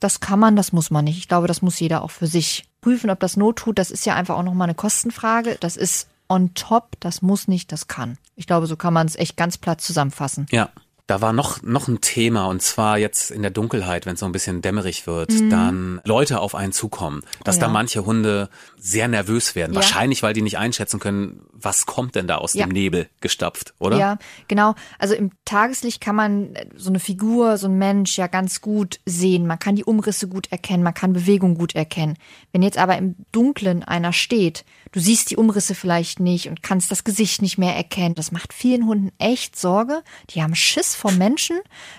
Das 0.00 0.20
kann 0.20 0.38
man, 0.38 0.56
das 0.56 0.72
muss 0.72 0.90
man 0.90 1.04
nicht. 1.04 1.18
Ich 1.18 1.28
glaube, 1.28 1.46
das 1.46 1.62
muss 1.62 1.80
jeder 1.80 2.02
auch 2.02 2.10
für 2.10 2.26
sich 2.26 2.68
prüfen, 2.80 3.10
ob 3.10 3.20
das 3.20 3.36
Not 3.36 3.56
tut. 3.56 3.78
Das 3.78 3.90
ist 3.90 4.04
ja 4.06 4.14
einfach 4.14 4.36
auch 4.36 4.42
nochmal 4.42 4.66
eine 4.66 4.74
Kostenfrage. 4.74 5.56
Das 5.60 5.76
ist 5.76 6.08
on 6.28 6.54
top, 6.54 6.96
das 7.00 7.22
muss 7.22 7.48
nicht, 7.48 7.72
das 7.72 7.88
kann. 7.88 8.18
Ich 8.34 8.46
glaube, 8.46 8.66
so 8.66 8.76
kann 8.76 8.92
man 8.92 9.06
es 9.06 9.16
echt 9.16 9.36
ganz 9.36 9.58
platt 9.58 9.80
zusammenfassen. 9.80 10.46
Ja. 10.50 10.70
Da 11.08 11.20
war 11.20 11.32
noch, 11.32 11.62
noch 11.62 11.86
ein 11.86 12.00
Thema 12.00 12.46
und 12.46 12.62
zwar 12.62 12.98
jetzt 12.98 13.30
in 13.30 13.42
der 13.42 13.52
Dunkelheit, 13.52 14.06
wenn 14.06 14.14
es 14.14 14.20
so 14.20 14.26
ein 14.26 14.32
bisschen 14.32 14.60
dämmerig 14.60 15.06
wird, 15.06 15.30
Mhm. 15.30 15.50
dann 15.50 16.00
Leute 16.04 16.40
auf 16.40 16.56
einen 16.56 16.72
zukommen, 16.72 17.22
dass 17.44 17.58
Oh 17.58 17.60
da 17.60 17.66
ja. 17.66 17.72
manche 17.72 18.04
Hunde 18.04 18.48
sehr 18.76 19.06
nervös 19.06 19.54
werden. 19.54 19.72
Ja. 19.72 19.76
Wahrscheinlich, 19.76 20.24
weil 20.24 20.32
die 20.32 20.42
nicht 20.42 20.58
einschätzen 20.58 20.98
können, 20.98 21.42
was 21.52 21.86
kommt 21.86 22.16
denn 22.16 22.26
da 22.26 22.38
aus 22.38 22.54
Ja. 22.54 22.66
dem 22.66 22.72
Nebel 22.72 23.08
gestapft, 23.20 23.72
oder? 23.78 23.96
Ja, 23.98 24.18
genau. 24.48 24.74
Also 24.98 25.14
im 25.14 25.30
Tageslicht 25.44 26.00
kann 26.00 26.16
man 26.16 26.54
äh, 26.56 26.66
so 26.74 26.88
eine 26.90 26.98
Figur, 26.98 27.56
so 27.56 27.68
ein 27.68 27.78
Mensch 27.78 28.18
ja 28.18 28.26
ganz 28.26 28.60
gut 28.60 28.98
sehen. 29.06 29.46
Man 29.46 29.60
kann 29.60 29.76
die 29.76 29.84
Umrisse 29.84 30.26
gut 30.26 30.50
erkennen, 30.50 30.82
man 30.82 30.94
kann 30.94 31.12
Bewegung 31.12 31.56
gut 31.56 31.76
erkennen. 31.76 32.16
Wenn 32.50 32.62
jetzt 32.62 32.78
aber 32.78 32.98
im 32.98 33.14
Dunklen 33.30 33.84
einer 33.84 34.12
steht, 34.12 34.64
du 34.90 34.98
siehst 34.98 35.30
die 35.30 35.36
Umrisse 35.36 35.76
vielleicht 35.76 36.18
nicht 36.18 36.48
und 36.48 36.64
kannst 36.64 36.90
das 36.90 37.04
Gesicht 37.04 37.42
nicht 37.42 37.58
mehr 37.58 37.76
erkennen. 37.76 38.16
Das 38.16 38.32
macht 38.32 38.52
vielen 38.52 38.86
Hunden 38.86 39.12
echt 39.18 39.56
Sorge. 39.56 40.02
Die 40.30 40.42
haben 40.42 40.54
Schiss 40.56 40.95
vor 40.96 41.12
Menschen, 41.12 41.58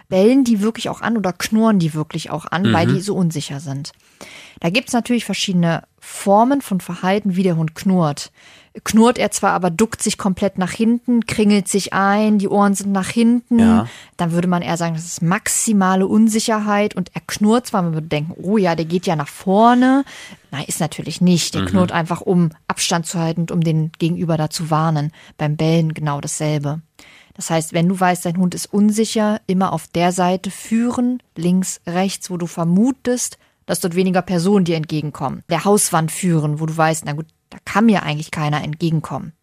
bellen 0.09 0.43
die 0.43 0.61
wirklich 0.61 0.89
auch 0.89 1.01
an 1.01 1.17
oder 1.17 1.33
knurren 1.33 1.79
die 1.79 1.93
wirklich 1.93 2.29
auch 2.29 2.45
an, 2.45 2.73
weil 2.73 2.87
die 2.87 3.01
so 3.01 3.15
unsicher 3.15 3.59
sind. 3.59 3.91
Da 4.59 4.69
gibt's 4.69 4.93
natürlich 4.93 5.25
verschiedene 5.25 5.83
Formen 5.99 6.61
von 6.61 6.81
Verhalten, 6.81 7.35
wie 7.35 7.43
der 7.43 7.57
Hund 7.57 7.75
knurrt. 7.75 8.31
Knurrt 8.83 9.17
er 9.17 9.31
zwar, 9.31 9.53
aber 9.53 9.69
duckt 9.69 10.01
sich 10.01 10.17
komplett 10.17 10.57
nach 10.57 10.71
hinten, 10.71 11.25
kringelt 11.25 11.67
sich 11.67 11.93
ein, 11.93 12.37
die 12.37 12.47
Ohren 12.47 12.75
sind 12.75 12.91
nach 12.91 13.09
hinten. 13.09 13.59
Ja. 13.59 13.87
Dann 14.17 14.31
würde 14.31 14.47
man 14.47 14.61
eher 14.61 14.77
sagen, 14.77 14.95
das 14.95 15.05
ist 15.05 15.21
maximale 15.21 16.07
Unsicherheit 16.07 16.95
und 16.95 17.11
er 17.13 17.21
knurrt 17.25 17.67
zwar, 17.67 17.81
man 17.81 17.93
würde 17.93 18.07
denken, 18.07 18.33
oh 18.41 18.57
ja, 18.57 18.75
der 18.75 18.85
geht 18.85 19.05
ja 19.05 19.15
nach 19.15 19.27
vorne. 19.27 20.03
Nein, 20.51 20.65
ist 20.67 20.79
natürlich 20.79 21.21
nicht. 21.21 21.55
Der 21.55 21.65
knurrt 21.65 21.91
einfach, 21.91 22.21
um 22.21 22.51
Abstand 22.67 23.05
zu 23.05 23.19
halten 23.19 23.41
und 23.41 23.51
um 23.51 23.61
den 23.61 23.91
Gegenüber 23.99 24.37
da 24.37 24.49
zu 24.49 24.69
warnen. 24.69 25.11
Beim 25.37 25.57
Bellen 25.57 25.93
genau 25.93 26.21
dasselbe. 26.21 26.81
Das 27.33 27.49
heißt, 27.49 27.73
wenn 27.73 27.87
du 27.87 27.99
weißt, 27.99 28.25
dein 28.25 28.37
Hund 28.37 28.55
ist 28.55 28.65
unsicher, 28.73 29.41
immer 29.45 29.71
auf 29.71 29.87
der 29.87 30.11
Seite 30.11 30.49
führen, 30.49 31.21
links, 31.35 31.81
rechts, 31.85 32.31
wo 32.31 32.37
du 32.37 32.47
vermutest, 32.47 33.37
dass 33.67 33.79
dort 33.79 33.95
weniger 33.95 34.23
Personen 34.23 34.65
dir 34.65 34.75
entgegenkommen. 34.75 35.43
Der 35.49 35.63
Hauswand 35.63 36.11
führen, 36.11 36.59
wo 36.59 36.65
du 36.65 36.75
weißt, 36.75 37.05
na 37.05 37.13
gut, 37.13 37.27
da 37.49 37.57
kann 37.65 37.85
mir 37.85 38.03
eigentlich 38.03 38.31
keiner 38.31 38.63
entgegenkommen. 38.63 39.33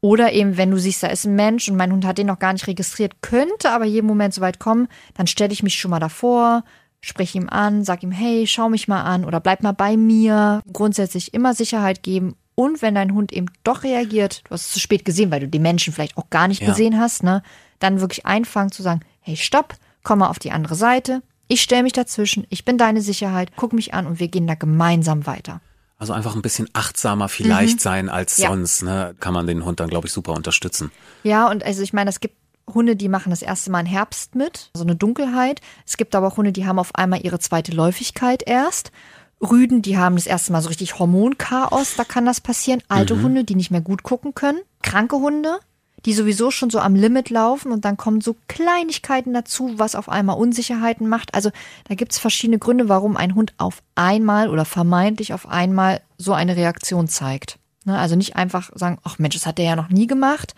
Oder 0.00 0.32
eben, 0.32 0.56
wenn 0.56 0.70
du 0.70 0.78
siehst, 0.78 1.02
da 1.04 1.06
ist 1.06 1.26
ein 1.26 1.36
Mensch 1.36 1.68
und 1.68 1.76
mein 1.76 1.92
Hund 1.92 2.04
hat 2.04 2.18
den 2.18 2.26
noch 2.26 2.40
gar 2.40 2.52
nicht 2.52 2.66
registriert, 2.66 3.22
könnte 3.22 3.70
aber 3.70 3.84
jeden 3.84 4.06
Moment 4.06 4.34
soweit 4.34 4.58
kommen, 4.58 4.88
dann 5.14 5.28
stelle 5.28 5.52
ich 5.52 5.62
mich 5.62 5.74
schon 5.76 5.92
mal 5.92 6.00
davor, 6.00 6.64
sprich 7.00 7.34
ihm 7.36 7.48
an, 7.48 7.84
sag 7.84 8.02
ihm, 8.02 8.10
hey, 8.10 8.46
schau 8.48 8.68
mich 8.68 8.88
mal 8.88 9.02
an 9.02 9.24
oder 9.24 9.38
bleib 9.38 9.62
mal 9.62 9.72
bei 9.72 9.96
mir. 9.96 10.60
Grundsätzlich 10.72 11.34
immer 11.34 11.54
Sicherheit 11.54 12.02
geben. 12.02 12.34
Und 12.56 12.82
wenn 12.82 12.96
dein 12.96 13.14
Hund 13.14 13.32
eben 13.32 13.46
doch 13.62 13.84
reagiert, 13.84 14.42
du 14.44 14.50
hast 14.50 14.66
es 14.66 14.72
zu 14.72 14.80
spät 14.80 15.04
gesehen, 15.04 15.30
weil 15.30 15.40
du 15.40 15.48
die 15.48 15.58
Menschen 15.58 15.92
vielleicht 15.92 16.16
auch 16.16 16.30
gar 16.30 16.48
nicht 16.48 16.62
Ja. 16.62 16.68
gesehen 16.68 16.98
hast, 16.98 17.22
ne, 17.22 17.42
dann 17.78 18.00
wirklich 18.00 18.26
einfangen 18.26 18.72
zu 18.72 18.82
sagen, 18.82 19.00
hey, 19.20 19.36
stopp, 19.36 19.74
komm 20.02 20.18
mal 20.18 20.28
auf 20.28 20.38
die 20.38 20.50
andere 20.50 20.74
Seite. 20.74 21.22
Ich 21.48 21.62
stelle 21.62 21.82
mich 21.82 21.92
dazwischen, 21.92 22.46
ich 22.50 22.64
bin 22.64 22.76
deine 22.76 23.02
Sicherheit, 23.02 23.52
guck 23.56 23.72
mich 23.72 23.94
an 23.94 24.06
und 24.06 24.20
wir 24.20 24.28
gehen 24.28 24.46
da 24.46 24.54
gemeinsam 24.54 25.26
weiter. 25.26 25.60
Also 26.02 26.14
einfach 26.14 26.34
ein 26.34 26.42
bisschen 26.42 26.68
achtsamer 26.72 27.28
vielleicht 27.28 27.80
sein 27.80 28.08
als 28.08 28.36
Mhm. 28.38 28.42
Ja. 28.42 28.48
sonst, 28.50 28.82
ne? 28.82 29.14
Kann 29.20 29.32
man 29.32 29.46
den 29.46 29.64
Hund 29.64 29.78
dann, 29.78 29.88
glaube 29.88 30.08
ich, 30.08 30.12
super 30.12 30.32
unterstützen. 30.32 30.90
Ja, 31.22 31.48
und 31.48 31.62
also 31.62 31.80
ich 31.80 31.92
meine, 31.92 32.10
es 32.10 32.18
gibt 32.18 32.34
Hunde, 32.74 32.96
die 32.96 33.08
machen 33.08 33.30
das 33.30 33.40
erste 33.40 33.70
Mal 33.70 33.78
im 33.82 33.86
Herbst 33.86 34.34
mit, 34.34 34.70
so 34.74 34.82
eine 34.82 34.96
Dunkelheit. 34.96 35.60
Es 35.86 35.96
gibt 35.96 36.16
aber 36.16 36.26
auch 36.26 36.36
Hunde, 36.38 36.50
die 36.50 36.66
haben 36.66 36.80
auf 36.80 36.92
einmal 36.96 37.24
ihre 37.24 37.38
zweite 37.38 37.70
Läufigkeit 37.70 38.42
erst. 38.44 38.90
Rüden, 39.40 39.80
die 39.80 39.96
haben 39.96 40.16
das 40.16 40.26
erste 40.26 40.50
Mal 40.50 40.60
so 40.60 40.70
richtig 40.70 40.98
Hormonchaos, 40.98 41.94
da 41.96 42.02
kann 42.02 42.26
das 42.26 42.40
passieren. 42.40 42.82
Alte 42.88 43.22
Hunde, 43.22 43.44
die 43.44 43.54
nicht 43.54 43.70
mehr 43.70 43.80
gut 43.80 44.02
gucken 44.02 44.34
können. 44.34 44.58
Kranke 44.82 45.14
Hunde, 45.16 45.60
die 46.04 46.14
sowieso 46.14 46.50
schon 46.50 46.70
so 46.70 46.78
am 46.78 46.94
Limit 46.94 47.30
laufen 47.30 47.72
und 47.72 47.84
dann 47.84 47.96
kommen 47.96 48.20
so 48.20 48.36
Kleinigkeiten 48.48 49.32
dazu, 49.32 49.74
was 49.76 49.94
auf 49.94 50.08
einmal 50.08 50.36
Unsicherheiten 50.36 51.08
macht. 51.08 51.34
Also 51.34 51.50
da 51.88 51.94
gibt 51.94 52.12
es 52.12 52.18
verschiedene 52.18 52.58
Gründe, 52.58 52.88
warum 52.88 53.16
ein 53.16 53.34
Hund 53.34 53.54
auf 53.58 53.82
einmal 53.94 54.48
oder 54.48 54.64
vermeintlich 54.64 55.32
auf 55.32 55.48
einmal 55.48 56.00
so 56.18 56.32
eine 56.32 56.56
Reaktion 56.56 57.08
zeigt. 57.08 57.58
Ne, 57.84 57.98
also 57.98 58.14
nicht 58.14 58.36
einfach 58.36 58.70
sagen, 58.74 58.98
ach 59.02 59.18
Mensch, 59.18 59.34
das 59.34 59.46
hat 59.46 59.58
der 59.58 59.64
ja 59.64 59.76
noch 59.76 59.88
nie 59.88 60.06
gemacht. 60.06 60.54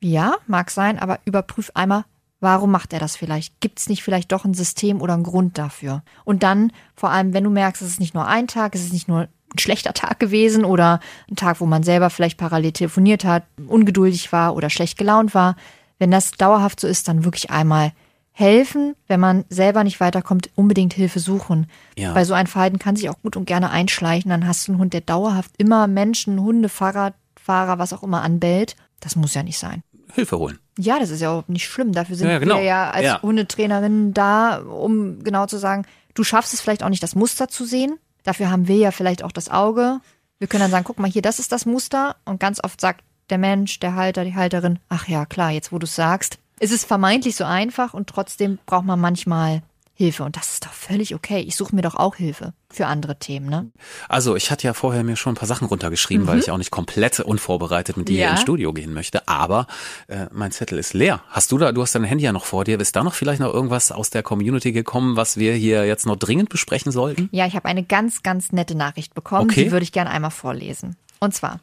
Ja, 0.00 0.36
mag 0.46 0.70
sein, 0.70 0.98
aber 0.98 1.20
überprüf 1.24 1.70
einmal, 1.74 2.04
warum 2.40 2.70
macht 2.70 2.92
er 2.92 2.98
das 2.98 3.16
vielleicht? 3.16 3.60
Gibt 3.60 3.78
es 3.78 3.88
nicht 3.88 4.02
vielleicht 4.02 4.32
doch 4.32 4.44
ein 4.44 4.54
System 4.54 5.00
oder 5.00 5.14
einen 5.14 5.22
Grund 5.22 5.58
dafür? 5.58 6.02
Und 6.24 6.42
dann, 6.42 6.72
vor 6.96 7.10
allem, 7.10 7.34
wenn 7.34 7.44
du 7.44 7.50
merkst, 7.50 7.82
es 7.82 7.88
ist 7.88 8.00
nicht 8.00 8.14
nur 8.14 8.26
ein 8.26 8.48
Tag, 8.48 8.74
es 8.74 8.82
ist 8.82 8.92
nicht 8.92 9.06
nur 9.06 9.28
ein 9.54 9.58
schlechter 9.58 9.92
Tag 9.92 10.18
gewesen 10.20 10.64
oder 10.64 11.00
ein 11.30 11.36
Tag, 11.36 11.60
wo 11.60 11.66
man 11.66 11.82
selber 11.82 12.10
vielleicht 12.10 12.38
parallel 12.38 12.72
telefoniert 12.72 13.24
hat, 13.24 13.44
ungeduldig 13.66 14.32
war 14.32 14.54
oder 14.56 14.70
schlecht 14.70 14.98
gelaunt 14.98 15.34
war. 15.34 15.56
Wenn 15.98 16.10
das 16.10 16.32
dauerhaft 16.32 16.80
so 16.80 16.88
ist, 16.88 17.08
dann 17.08 17.24
wirklich 17.24 17.50
einmal 17.50 17.92
helfen, 18.32 18.94
wenn 19.08 19.20
man 19.20 19.44
selber 19.50 19.84
nicht 19.84 20.00
weiterkommt, 20.00 20.48
unbedingt 20.54 20.94
Hilfe 20.94 21.20
suchen. 21.20 21.66
Ja. 21.98 22.14
Weil 22.14 22.24
so 22.24 22.32
ein 22.34 22.46
Verhalten 22.46 22.78
kann 22.78 22.96
sich 22.96 23.10
auch 23.10 23.20
gut 23.22 23.36
und 23.36 23.44
gerne 23.44 23.70
einschleichen. 23.70 24.30
Dann 24.30 24.46
hast 24.46 24.66
du 24.66 24.72
einen 24.72 24.80
Hund, 24.80 24.94
der 24.94 25.02
dauerhaft 25.02 25.50
immer 25.58 25.86
Menschen, 25.86 26.40
Hunde, 26.40 26.68
Fahrradfahrer, 26.70 27.78
was 27.78 27.92
auch 27.92 28.02
immer 28.02 28.22
anbellt. 28.22 28.74
Das 29.00 29.16
muss 29.16 29.34
ja 29.34 29.42
nicht 29.42 29.58
sein. 29.58 29.82
Hilfe 30.14 30.38
holen. 30.38 30.58
Ja, 30.78 30.98
das 30.98 31.10
ist 31.10 31.20
ja 31.20 31.30
auch 31.30 31.46
nicht 31.48 31.66
schlimm. 31.66 31.92
Dafür 31.92 32.16
sind 32.16 32.28
Ja, 32.28 32.38
genau. 32.38 32.56
wir 32.56 32.62
ja 32.62 32.90
als 32.90 33.04
Ja. 33.04 33.22
Hundetrainerinnen 33.22 34.14
da, 34.14 34.58
um 34.62 35.22
genau 35.22 35.44
zu 35.46 35.58
sagen, 35.58 35.84
du 36.14 36.24
schaffst 36.24 36.54
es 36.54 36.60
vielleicht 36.62 36.82
auch 36.82 36.88
nicht, 36.88 37.02
das 37.02 37.14
Muster 37.14 37.48
zu 37.48 37.64
sehen. 37.66 37.98
Dafür 38.22 38.50
haben 38.50 38.68
wir 38.68 38.76
ja 38.76 38.90
vielleicht 38.90 39.24
auch 39.24 39.32
das 39.32 39.48
Auge. 39.48 40.00
Wir 40.38 40.48
können 40.48 40.62
dann 40.62 40.70
sagen, 40.70 40.84
guck 40.84 40.98
mal 40.98 41.10
hier, 41.10 41.22
das 41.22 41.38
ist 41.38 41.52
das 41.52 41.66
Muster. 41.66 42.16
Und 42.24 42.40
ganz 42.40 42.62
oft 42.62 42.80
sagt 42.80 43.04
der 43.30 43.38
Mensch, 43.38 43.80
der 43.80 43.94
Halter, 43.94 44.24
die 44.24 44.34
Halterin, 44.34 44.78
ach 44.88 45.08
ja, 45.08 45.24
klar, 45.26 45.50
jetzt 45.50 45.72
wo 45.72 45.78
du 45.78 45.84
es 45.84 45.94
sagst. 45.94 46.38
Es 46.58 46.70
ist 46.70 46.84
vermeintlich 46.84 47.36
so 47.36 47.44
einfach 47.44 47.94
und 47.94 48.08
trotzdem 48.08 48.58
braucht 48.66 48.84
man 48.84 49.00
manchmal 49.00 49.62
Hilfe. 49.94 50.24
Und 50.24 50.36
das 50.36 50.54
ist 50.54 50.64
doch 50.64 50.72
völlig 50.72 51.14
okay. 51.14 51.40
Ich 51.40 51.54
suche 51.56 51.74
mir 51.76 51.82
doch 51.82 51.94
auch 51.94 52.16
Hilfe 52.16 52.54
für 52.70 52.86
andere 52.86 53.18
Themen, 53.18 53.48
ne? 53.48 53.70
Also 54.08 54.34
ich 54.36 54.50
hatte 54.50 54.66
ja 54.66 54.72
vorher 54.74 55.04
mir 55.04 55.16
schon 55.16 55.32
ein 55.34 55.36
paar 55.36 55.46
Sachen 55.46 55.66
runtergeschrieben, 55.68 56.26
weil 56.26 56.38
ich 56.38 56.50
auch 56.50 56.56
nicht 56.58 56.70
komplett 56.70 57.20
unvorbereitet 57.20 57.96
mit 57.96 58.08
dir 58.08 58.14
Mhm. 58.14 58.20
Ja. 58.20 58.30
ins 58.30 58.40
Studio 58.40 58.72
gehen 58.72 58.94
möchte. 58.94 59.28
Aber 59.28 59.66
äh, 60.08 60.26
mein 60.32 60.50
Zettel 60.50 60.78
ist 60.78 60.94
leer. 60.94 61.22
Hast 61.28 61.52
du 61.52 61.58
da, 61.58 61.72
du 61.72 61.82
hast 61.82 61.94
dein 61.94 62.04
Handy 62.04 62.24
ja 62.24 62.32
noch 62.32 62.44
vor 62.46 62.64
dir. 62.64 62.80
Ist 62.80 62.96
da 62.96 63.04
noch 63.04 63.14
vielleicht 63.14 63.40
noch 63.40 63.52
irgendwas 63.52 63.92
aus 63.92 64.10
der 64.10 64.22
Community 64.22 64.72
gekommen, 64.72 65.16
was 65.16 65.36
wir 65.36 65.54
hier 65.54 65.84
jetzt 65.86 66.06
noch 66.06 66.16
dringend 66.16 66.48
besprechen 66.48 66.90
sollten? 66.90 67.28
Ja, 67.32 67.46
ich 67.46 67.54
habe 67.54 67.66
eine 67.66 67.84
ganz, 67.84 68.22
ganz 68.22 68.52
nette 68.52 68.74
Nachricht 68.74 69.14
bekommen. 69.14 69.42
Okay. 69.50 69.64
Die 69.64 69.72
würde 69.72 69.84
ich 69.84 69.92
gerne 69.92 70.10
einmal 70.10 70.30
vorlesen. 70.30 70.96
Und 71.20 71.34
zwar, 71.34 71.60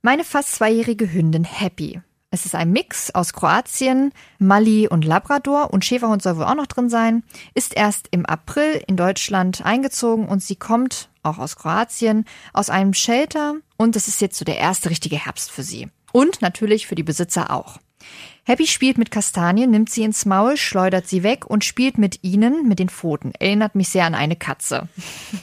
meine 0.00 0.24
fast 0.24 0.52
zweijährige 0.54 1.12
Hündin 1.12 1.44
Happy. 1.44 2.00
Es 2.32 2.46
ist 2.46 2.54
ein 2.54 2.72
Mix 2.72 3.10
aus 3.14 3.34
Kroatien, 3.34 4.10
Mali 4.38 4.88
und 4.88 5.04
Labrador 5.04 5.70
und 5.70 5.84
Schäferhund 5.84 6.22
soll 6.22 6.38
wohl 6.38 6.44
auch 6.44 6.54
noch 6.54 6.66
drin 6.66 6.88
sein. 6.88 7.24
Ist 7.52 7.76
erst 7.76 8.08
im 8.10 8.24
April 8.24 8.82
in 8.86 8.96
Deutschland 8.96 9.66
eingezogen 9.66 10.26
und 10.26 10.42
sie 10.42 10.56
kommt 10.56 11.10
auch 11.22 11.36
aus 11.36 11.56
Kroatien, 11.56 12.24
aus 12.54 12.70
einem 12.70 12.94
Shelter 12.94 13.56
und 13.76 13.96
es 13.96 14.08
ist 14.08 14.22
jetzt 14.22 14.38
so 14.38 14.46
der 14.46 14.56
erste 14.56 14.88
richtige 14.88 15.22
Herbst 15.22 15.50
für 15.50 15.62
sie. 15.62 15.90
Und 16.10 16.40
natürlich 16.40 16.86
für 16.86 16.94
die 16.94 17.02
Besitzer 17.02 17.50
auch. 17.50 17.76
Happy 18.44 18.66
spielt 18.66 18.96
mit 18.96 19.10
Kastanien, 19.10 19.70
nimmt 19.70 19.90
sie 19.90 20.02
ins 20.02 20.24
Maul, 20.24 20.56
schleudert 20.56 21.06
sie 21.06 21.22
weg 21.22 21.44
und 21.44 21.64
spielt 21.64 21.98
mit 21.98 22.24
ihnen 22.24 22.66
mit 22.66 22.78
den 22.78 22.88
Pfoten. 22.88 23.32
Erinnert 23.38 23.74
mich 23.74 23.90
sehr 23.90 24.06
an 24.06 24.14
eine 24.14 24.36
Katze. 24.36 24.88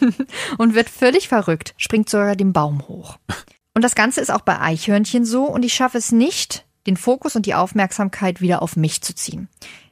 und 0.58 0.74
wird 0.74 0.90
völlig 0.90 1.28
verrückt, 1.28 1.76
springt 1.78 2.10
sogar 2.10 2.36
den 2.36 2.52
Baum 2.52 2.88
hoch. 2.88 3.20
Und 3.76 3.84
das 3.84 3.94
Ganze 3.94 4.22
ist 4.22 4.32
auch 4.32 4.42
bei 4.42 4.60
Eichhörnchen 4.60 5.24
so 5.24 5.44
und 5.44 5.64
ich 5.64 5.76
schaffe 5.76 6.00
es 6.00 6.12
nicht, 6.12 6.66
den 6.90 6.98
Fokus 6.98 7.36
und 7.36 7.46
die 7.46 7.54
Aufmerksamkeit 7.54 8.42
wieder 8.42 8.62
auf 8.64 8.76
mich 8.76 9.02
zu 9.02 9.14
ziehen. 9.14 9.48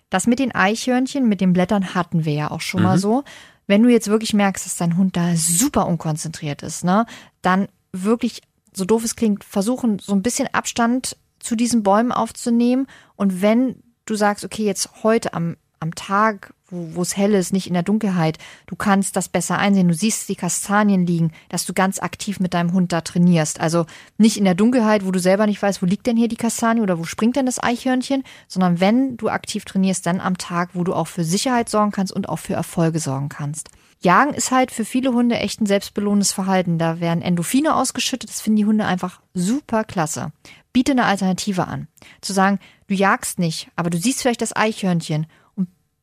Das 0.10 0.26
mit 0.26 0.40
den 0.40 0.56
Eichhörnchen, 0.56 1.30
mit 1.30 1.42
den 1.42 1.54
Blättern 1.54 1.94
hatten 1.94 2.26
wir 2.26 2.34
ja 2.34 2.52
auch 2.52 2.62
schon 2.62 2.82
mal 2.82 2.98
so. 2.98 3.24
Wenn 3.68 3.84
du 3.84 3.90
jetzt 3.90 4.08
wirklich 4.08 4.34
merkst, 4.34 4.66
dass 4.66 4.78
dein 4.78 4.98
Hund 4.98 5.16
da 5.16 5.36
super 5.36 5.86
unkonzentriert 5.86 6.64
ist, 6.64 6.84
ne, 6.84 7.06
dann 7.42 7.68
wirklich, 7.92 8.42
so 8.74 8.86
doof 8.86 9.04
es 9.04 9.16
klingt, 9.16 9.44
versuchen, 9.44 10.00
so 10.00 10.14
ein 10.14 10.24
bisschen 10.24 10.48
Abstand 10.54 11.18
zu 11.40 11.56
diesen 11.56 11.84
Bäumen 11.84 12.12
aufzunehmen. 12.12 12.88
Und 13.16 13.42
wenn 13.42 13.84
du 14.06 14.16
sagst, 14.16 14.44
okay, 14.44 14.64
jetzt 14.64 15.04
heute 15.04 15.34
am, 15.34 15.58
am 15.80 15.96
Tag, 15.96 16.54
wo, 16.70 17.02
es 17.02 17.16
hell 17.16 17.34
ist, 17.34 17.54
nicht 17.54 17.68
in 17.68 17.74
der 17.74 17.84
Dunkelheit, 17.84 18.38
du 18.66 18.76
kannst 18.76 19.16
das 19.16 19.30
besser 19.30 19.58
einsehen, 19.58 19.88
du 19.88 19.94
siehst 19.94 20.28
die 20.28 20.36
Kastanien 20.36 21.06
liegen, 21.06 21.32
dass 21.50 21.66
du 21.66 21.74
ganz 21.74 22.00
aktiv 22.00 22.40
mit 22.40 22.54
deinem 22.54 22.74
Hund 22.74 22.92
da 22.92 23.02
trainierst. 23.02 23.60
Also 23.62 23.86
nicht 24.18 24.38
in 24.38 24.44
der 24.44 24.56
Dunkelheit, 24.56 25.06
wo 25.06 25.12
du 25.12 25.20
selber 25.20 25.48
nicht 25.48 25.62
weißt, 25.62 25.82
wo 25.82 25.86
liegt 25.86 26.08
denn 26.08 26.18
hier 26.18 26.28
die 26.28 26.36
Kastanie 26.36 26.82
oder 26.82 27.00
wo 27.00 27.04
springt 27.06 27.36
denn 27.36 27.46
das 27.46 27.62
Eichhörnchen, 27.62 28.24
sondern 28.48 28.80
wenn 28.80 29.18
du 29.18 29.30
aktiv 29.30 29.66
trainierst, 29.66 30.06
dann 30.06 30.20
am 30.20 30.38
Tag, 30.38 30.72
wo 30.74 30.84
du 30.84 30.94
auch 30.94 31.08
für 31.08 31.24
Sicherheit 31.24 31.70
sorgen 31.70 31.92
kannst 31.92 32.14
und 32.14 32.28
auch 32.28 32.40
für 32.40 32.54
Erfolge 32.54 33.00
sorgen 33.00 33.30
kannst. 33.30 33.70
Jagen 34.00 34.34
ist 34.34 34.52
halt 34.52 34.72
für 34.72 34.86
viele 34.86 35.14
Hunde 35.14 35.38
echt 35.38 35.60
ein 35.60 35.66
selbstbelohnendes 35.66 36.32
Verhalten. 36.32 36.78
Da 36.78 37.00
werden 37.00 37.24
Endorphine 37.24 37.76
ausgeschüttet. 37.76 38.30
Das 38.30 38.42
finden 38.42 38.58
die 38.58 38.66
Hunde 38.66 38.86
einfach 38.86 39.22
super 39.34 39.84
klasse. 39.84 40.32
Biete 40.72 40.92
eine 40.92 41.06
Alternative 41.06 41.68
an. 41.68 41.88
Zu 42.22 42.34
sagen, 42.34 42.60
du 42.88 42.94
jagst 42.94 43.40
nicht, 43.40 43.70
aber 43.76 43.90
du 43.90 43.98
siehst 43.98 44.22
vielleicht 44.22 44.42
das 44.42 44.56
Eichhörnchen 44.56 45.26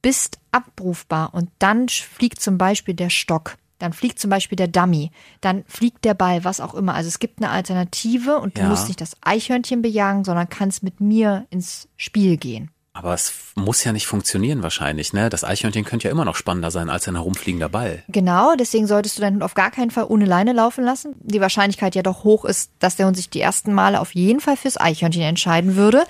bist 0.04 0.38
abrufbar 0.52 1.32
und 1.32 1.48
dann 1.58 1.88
fliegt 1.88 2.38
zum 2.42 2.58
Beispiel 2.58 2.92
der 2.92 3.08
Stock. 3.08 3.56
Dann 3.78 3.94
fliegt 3.94 4.18
zum 4.18 4.28
Beispiel 4.28 4.56
der 4.56 4.68
Dummy, 4.68 5.10
dann 5.40 5.64
fliegt 5.66 6.04
der 6.04 6.12
Ball, 6.12 6.44
was 6.44 6.60
auch 6.60 6.74
immer. 6.74 6.94
Also 6.94 7.08
es 7.08 7.18
gibt 7.18 7.38
eine 7.42 7.50
Alternative 7.50 8.38
und 8.38 8.56
du 8.58 8.60
Ja. 8.60 8.68
musst 8.68 8.88
nicht 8.88 9.00
das 9.00 9.16
Eichhörnchen 9.22 9.80
bejagen, 9.80 10.24
sondern 10.24 10.48
kannst 10.50 10.82
mit 10.82 11.00
mir 11.00 11.46
ins 11.48 11.88
Spiel 11.96 12.36
gehen. 12.36 12.70
Aber 12.92 13.14
es 13.14 13.32
muss 13.56 13.82
ja 13.82 13.92
nicht 13.92 14.06
funktionieren 14.06 14.62
wahrscheinlich, 14.62 15.14
ne? 15.14 15.30
Das 15.30 15.42
Eichhörnchen 15.42 15.84
könnte 15.84 16.06
ja 16.06 16.12
immer 16.12 16.24
noch 16.26 16.36
spannender 16.36 16.70
sein 16.70 16.90
als 16.90 17.08
ein 17.08 17.16
herumfliegender 17.16 17.68
Ball. 17.70 18.04
Genau, 18.08 18.54
deswegen 18.56 18.86
solltest 18.86 19.16
du 19.16 19.22
deinen 19.22 19.34
Hund 19.36 19.42
auf 19.42 19.54
gar 19.54 19.70
keinen 19.72 19.90
Fall 19.90 20.04
ohne 20.06 20.26
Leine 20.26 20.52
laufen 20.52 20.84
lassen. 20.84 21.14
Die 21.20 21.40
Wahrscheinlichkeit 21.40 21.94
ja 21.96 22.02
doch 22.02 22.22
hoch 22.24 22.44
ist, 22.44 22.70
dass 22.78 22.94
der 22.96 23.06
Hund 23.06 23.16
sich 23.16 23.30
die 23.30 23.40
ersten 23.40 23.72
Male 23.72 24.00
auf 24.00 24.14
jeden 24.14 24.38
Fall 24.40 24.56
fürs 24.56 24.78
Eichhörnchen 24.78 25.22
entscheiden 25.22 25.74
würde. 25.76 26.04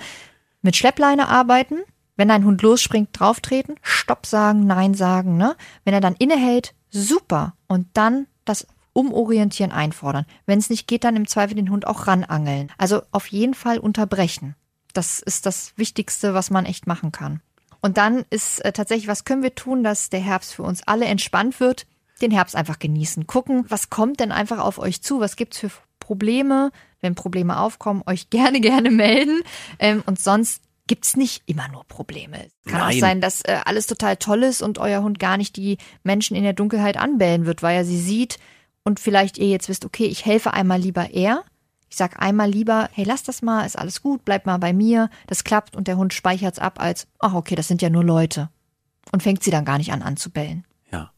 Mit 0.61 0.75
Schleppleine 0.75 1.27
arbeiten, 1.27 1.77
wenn 2.15 2.27
dein 2.27 2.45
Hund 2.45 2.61
losspringt, 2.61 3.09
drauftreten, 3.13 3.75
Stopp 3.81 4.25
sagen, 4.25 4.65
Nein 4.65 4.93
sagen, 4.93 5.37
ne? 5.37 5.55
Wenn 5.83 5.93
er 5.93 6.01
dann 6.01 6.15
innehält, 6.15 6.73
super. 6.89 7.53
Und 7.67 7.87
dann 7.93 8.27
das 8.45 8.67
Umorientieren 8.93 9.73
einfordern. 9.73 10.25
Wenn 10.45 10.59
es 10.59 10.69
nicht 10.69 10.87
geht, 10.87 11.03
dann 11.03 11.17
im 11.17 11.27
Zweifel 11.27 11.55
den 11.55 11.69
Hund 11.69 11.85
auch 11.85 12.07
ranangeln. 12.07 12.71
Also 12.77 13.01
auf 13.11 13.27
jeden 13.27 13.53
Fall 13.53 13.77
unterbrechen. 13.77 14.55
Das 14.93 15.19
ist 15.19 15.45
das 15.45 15.73
Wichtigste, 15.75 16.33
was 16.33 16.49
man 16.49 16.65
echt 16.65 16.87
machen 16.87 17.11
kann. 17.11 17.41
Und 17.81 17.97
dann 17.97 18.23
ist 18.29 18.63
äh, 18.63 18.71
tatsächlich, 18.71 19.09
was 19.09 19.25
können 19.25 19.43
wir 19.43 19.53
tun, 19.53 19.83
dass 19.83 20.09
der 20.09 20.21
Herbst 20.21 20.55
für 20.55 20.63
uns 20.63 20.81
alle 20.87 21.05
entspannt 21.05 21.59
wird? 21.59 21.85
Den 22.21 22.31
Herbst 22.31 22.55
einfach 22.55 22.79
genießen. 22.79 23.27
Gucken, 23.27 23.65
was 23.67 23.89
kommt 23.89 24.21
denn 24.21 24.31
einfach 24.31 24.59
auf 24.59 24.79
euch 24.79 25.01
zu? 25.01 25.19
Was 25.19 25.35
gibt's 25.35 25.59
für 25.59 25.69
Probleme? 25.99 26.71
Wenn 27.01 27.15
Probleme 27.15 27.59
aufkommen, 27.59 28.01
euch 28.05 28.29
gerne, 28.31 28.61
gerne 28.61 28.91
melden. 28.91 29.41
Ähm, 29.77 30.03
und 30.05 30.19
sonst 30.19 30.61
gibt's 30.87 31.15
nicht 31.15 31.43
immer 31.45 31.67
nur 31.67 31.83
Probleme. 31.85 32.45
Es 32.45 32.71
kann 32.71 32.79
Nein. 32.79 32.95
auch 32.95 32.99
sein, 32.99 33.21
dass 33.21 33.41
äh, 33.41 33.59
alles 33.65 33.87
total 33.87 34.17
toll 34.17 34.43
ist 34.43 34.61
und 34.61 34.77
euer 34.77 35.01
Hund 35.01 35.19
gar 35.19 35.37
nicht 35.37 35.55
die 35.55 35.77
Menschen 36.03 36.35
in 36.35 36.43
der 36.43 36.53
Dunkelheit 36.53 36.97
anbellen 36.97 37.45
wird, 37.45 37.63
weil 37.63 37.77
er 37.77 37.85
sie 37.85 37.99
sieht 37.99 38.37
und 38.83 38.99
vielleicht 38.99 39.37
ihr 39.37 39.47
jetzt 39.47 39.67
wisst, 39.67 39.85
okay, 39.85 40.05
ich 40.05 40.25
helfe 40.25 40.53
einmal 40.53 40.79
lieber 40.79 41.09
er. 41.11 41.43
Ich 41.89 41.97
sag 41.97 42.21
einmal 42.21 42.49
lieber, 42.49 42.89
hey, 42.93 43.05
lass 43.05 43.23
das 43.23 43.41
mal, 43.41 43.65
ist 43.65 43.77
alles 43.77 44.01
gut, 44.01 44.25
bleib 44.25 44.45
mal 44.45 44.57
bei 44.57 44.73
mir. 44.73 45.09
Das 45.27 45.43
klappt 45.43 45.75
und 45.75 45.87
der 45.87 45.97
Hund 45.97 46.13
speichert's 46.13 46.59
ab 46.59 46.79
als, 46.79 47.07
ach 47.19 47.33
okay, 47.33 47.55
das 47.55 47.67
sind 47.67 47.81
ja 47.81 47.89
nur 47.89 48.03
Leute. 48.03 48.49
Und 49.11 49.23
fängt 49.23 49.43
sie 49.43 49.51
dann 49.51 49.65
gar 49.65 49.77
nicht 49.77 49.91
an 49.91 50.01
anzubellen. 50.01 50.65
Ja. 50.91 51.11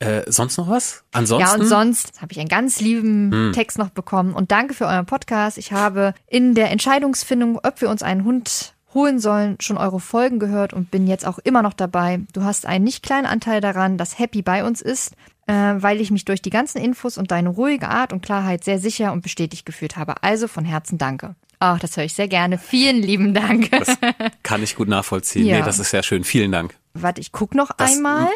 Äh, 0.00 0.30
sonst 0.30 0.56
noch 0.56 0.68
was? 0.68 1.04
Ansonsten? 1.12 1.48
Ja, 1.48 1.54
und 1.54 1.66
sonst 1.66 2.20
habe 2.20 2.32
ich 2.32 2.40
einen 2.40 2.48
ganz 2.48 2.80
lieben 2.80 3.52
Text 3.54 3.78
noch 3.78 3.90
bekommen. 3.90 4.34
Und 4.34 4.50
danke 4.50 4.74
für 4.74 4.86
euren 4.86 5.06
Podcast. 5.06 5.58
Ich 5.58 5.72
habe 5.72 6.14
in 6.26 6.54
der 6.54 6.70
Entscheidungsfindung, 6.70 7.60
ob 7.62 7.80
wir 7.80 7.90
uns 7.90 8.02
einen 8.02 8.24
Hund 8.24 8.74
holen 8.94 9.18
sollen, 9.18 9.56
schon 9.60 9.76
eure 9.76 10.00
Folgen 10.00 10.38
gehört 10.38 10.72
und 10.72 10.90
bin 10.90 11.06
jetzt 11.06 11.26
auch 11.26 11.38
immer 11.38 11.62
noch 11.62 11.74
dabei. 11.74 12.20
Du 12.32 12.42
hast 12.44 12.66
einen 12.66 12.84
nicht 12.84 13.02
kleinen 13.02 13.26
Anteil 13.26 13.60
daran, 13.60 13.98
dass 13.98 14.18
Happy 14.18 14.42
bei 14.42 14.64
uns 14.64 14.80
ist, 14.80 15.12
äh, 15.46 15.52
weil 15.52 16.00
ich 16.00 16.10
mich 16.10 16.24
durch 16.24 16.40
die 16.42 16.50
ganzen 16.50 16.78
Infos 16.78 17.18
und 17.18 17.30
deine 17.30 17.50
ruhige 17.50 17.88
Art 17.88 18.12
und 18.12 18.22
Klarheit 18.22 18.64
sehr 18.64 18.78
sicher 18.78 19.12
und 19.12 19.22
bestätigt 19.22 19.66
gefühlt 19.66 19.96
habe. 19.96 20.22
Also 20.22 20.48
von 20.48 20.64
Herzen 20.64 20.96
danke. 20.98 21.34
Ach, 21.60 21.78
das 21.80 21.96
höre 21.96 22.04
ich 22.04 22.14
sehr 22.14 22.28
gerne. 22.28 22.56
Vielen 22.56 23.02
lieben 23.02 23.34
Dank. 23.34 23.70
Das 23.72 23.88
kann 24.44 24.62
ich 24.62 24.76
gut 24.76 24.86
nachvollziehen. 24.88 25.44
Ja. 25.44 25.58
Nee, 25.58 25.64
das 25.64 25.80
ist 25.80 25.90
sehr 25.90 26.04
schön. 26.04 26.22
Vielen 26.22 26.52
Dank. 26.52 26.76
Warte, 26.94 27.20
ich 27.20 27.32
guck 27.32 27.54
noch 27.56 27.72
Das- 27.76 27.96
einmal. 27.96 28.28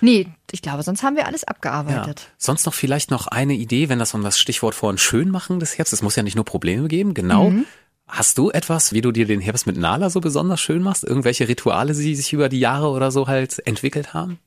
Nee, 0.00 0.26
ich 0.50 0.62
glaube, 0.62 0.82
sonst 0.82 1.02
haben 1.04 1.14
wir 1.16 1.26
alles 1.26 1.42
Ja. 1.42 1.48
abgearbeitet. 1.48 2.28
Sonst 2.38 2.66
noch 2.66 2.74
vielleicht 2.74 3.10
noch 3.12 3.28
eine 3.28 3.54
Idee, 3.54 3.88
wenn 3.88 3.98
das 4.00 4.14
um 4.14 4.22
das 4.24 4.38
Stichwort 4.38 4.74
vorhin 4.74 4.98
schön 4.98 5.30
machen 5.30 5.60
des 5.60 5.78
Herbstes, 5.78 6.00
es 6.00 6.02
muss 6.02 6.16
ja 6.16 6.22
nicht 6.24 6.34
nur 6.36 6.44
Probleme 6.44 6.88
geben, 6.88 7.14
genau. 7.14 7.50
Mhm. 7.50 7.66
Hast 8.08 8.38
du 8.38 8.50
etwas, 8.50 8.92
wie 8.92 9.00
du 9.00 9.10
dir 9.10 9.26
den 9.26 9.40
Herbst 9.40 9.66
mit 9.66 9.76
Nala 9.76 10.10
so 10.10 10.20
besonders 10.20 10.60
schön 10.60 10.82
machst? 10.82 11.02
Irgendwelche 11.02 11.48
Rituale, 11.48 11.92
die 11.92 12.14
sich 12.14 12.32
über 12.32 12.48
die 12.48 12.60
Jahre 12.60 12.88
oder 12.90 13.10
so 13.10 13.26
halt 13.26 13.66
entwickelt 13.66 14.14
haben? 14.14 14.38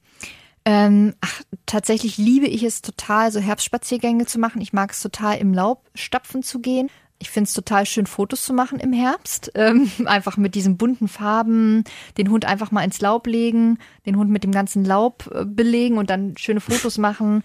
Ähm, 0.65 1.13
ach, 1.21 1.41
tatsächlich 1.65 2.17
liebe 2.17 2.47
ich 2.47 2.63
es 2.63 2.81
total, 2.81 3.31
so 3.31 3.39
Herbstspaziergänge 3.39 4.25
zu 4.25 4.39
machen. 4.39 4.61
Ich 4.61 4.71
mag 4.71 4.91
es 4.91 5.01
total, 5.01 5.37
im 5.37 5.53
Laub 5.53 5.89
stapfen 5.93 6.41
zu 6.41 6.59
gehen. 6.59 6.89
Ich 7.21 7.29
finde 7.29 7.49
es 7.49 7.53
total 7.53 7.85
schön, 7.85 8.05
Fotos 8.05 8.45
zu 8.45 8.53
machen 8.53 8.79
im 8.79 8.93
Herbst. 8.93 9.51
Ähm, 9.59 9.91
einfach 10.05 10.37
mit 10.37 10.55
diesen 10.55 10.77
bunten 10.77 11.09
Farben, 11.09 11.83
den 12.17 12.29
Hund 12.29 12.45
einfach 12.45 12.71
mal 12.71 12.83
ins 12.83 13.01
Laub 13.01 13.27
legen, 13.27 13.77
den 14.05 14.15
Hund 14.15 14.29
mit 14.29 14.43
dem 14.43 14.53
ganzen 14.53 14.85
Laub 14.85 15.29
äh, 15.33 15.43
belegen 15.43 15.97
und 15.97 16.09
dann 16.09 16.37
schöne 16.37 16.61
Fotos 16.61 16.97
machen. 16.99 17.43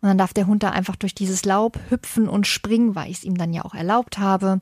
Und 0.00 0.08
dann 0.08 0.18
darf 0.18 0.32
der 0.32 0.46
Hund 0.46 0.62
da 0.62 0.70
einfach 0.70 0.94
durch 0.94 1.14
dieses 1.14 1.44
Laub 1.44 1.78
hüpfen 1.88 2.28
und 2.28 2.46
springen, 2.46 2.94
weil 2.94 3.10
ich 3.10 3.18
es 3.18 3.24
ihm 3.24 3.36
dann 3.36 3.52
ja 3.52 3.64
auch 3.64 3.74
erlaubt 3.74 4.18
habe. 4.18 4.60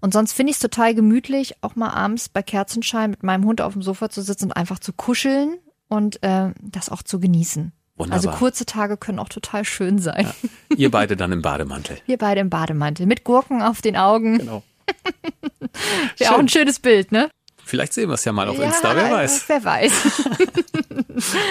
Und 0.00 0.12
sonst 0.12 0.32
finde 0.32 0.50
ich 0.50 0.56
es 0.56 0.60
total 0.60 0.94
gemütlich, 0.94 1.56
auch 1.62 1.76
mal 1.76 1.90
abends 1.90 2.28
bei 2.28 2.42
Kerzenschein 2.42 3.10
mit 3.10 3.22
meinem 3.22 3.44
Hund 3.44 3.60
auf 3.60 3.72
dem 3.72 3.82
Sofa 3.82 4.10
zu 4.10 4.22
sitzen 4.22 4.46
und 4.46 4.52
einfach 4.52 4.78
zu 4.78 4.92
kuscheln 4.92 5.58
und 5.88 6.22
äh, 6.22 6.52
das 6.60 6.88
auch 6.88 7.02
zu 7.02 7.20
genießen. 7.20 7.72
Wunderbar. 7.96 8.16
Also 8.16 8.30
kurze 8.30 8.64
Tage 8.64 8.96
können 8.96 9.18
auch 9.18 9.28
total 9.28 9.64
schön 9.64 9.98
sein. 9.98 10.30
Ihr 10.76 10.90
beide 10.90 11.16
dann 11.16 11.32
im 11.32 11.42
Bademantel. 11.42 11.98
Wir 12.06 12.16
beide 12.16 12.40
im 12.40 12.50
Bademantel 12.50 13.06
mit 13.06 13.24
Gurken 13.24 13.60
auf 13.60 13.82
den 13.82 13.96
Augen. 13.96 14.38
Genau. 14.38 14.62
Wäre 16.16 16.34
auch 16.34 16.38
ein 16.38 16.48
schönes 16.48 16.78
Bild, 16.78 17.10
ne? 17.10 17.30
Vielleicht 17.68 17.92
sehen 17.92 18.08
wir 18.08 18.14
es 18.14 18.24
ja 18.24 18.32
mal 18.32 18.48
auf 18.48 18.58
ja, 18.58 18.64
Insta, 18.64 18.96
wer 18.96 19.10
weiß. 19.10 19.44
Wer 19.46 19.62
weiß. 19.62 19.92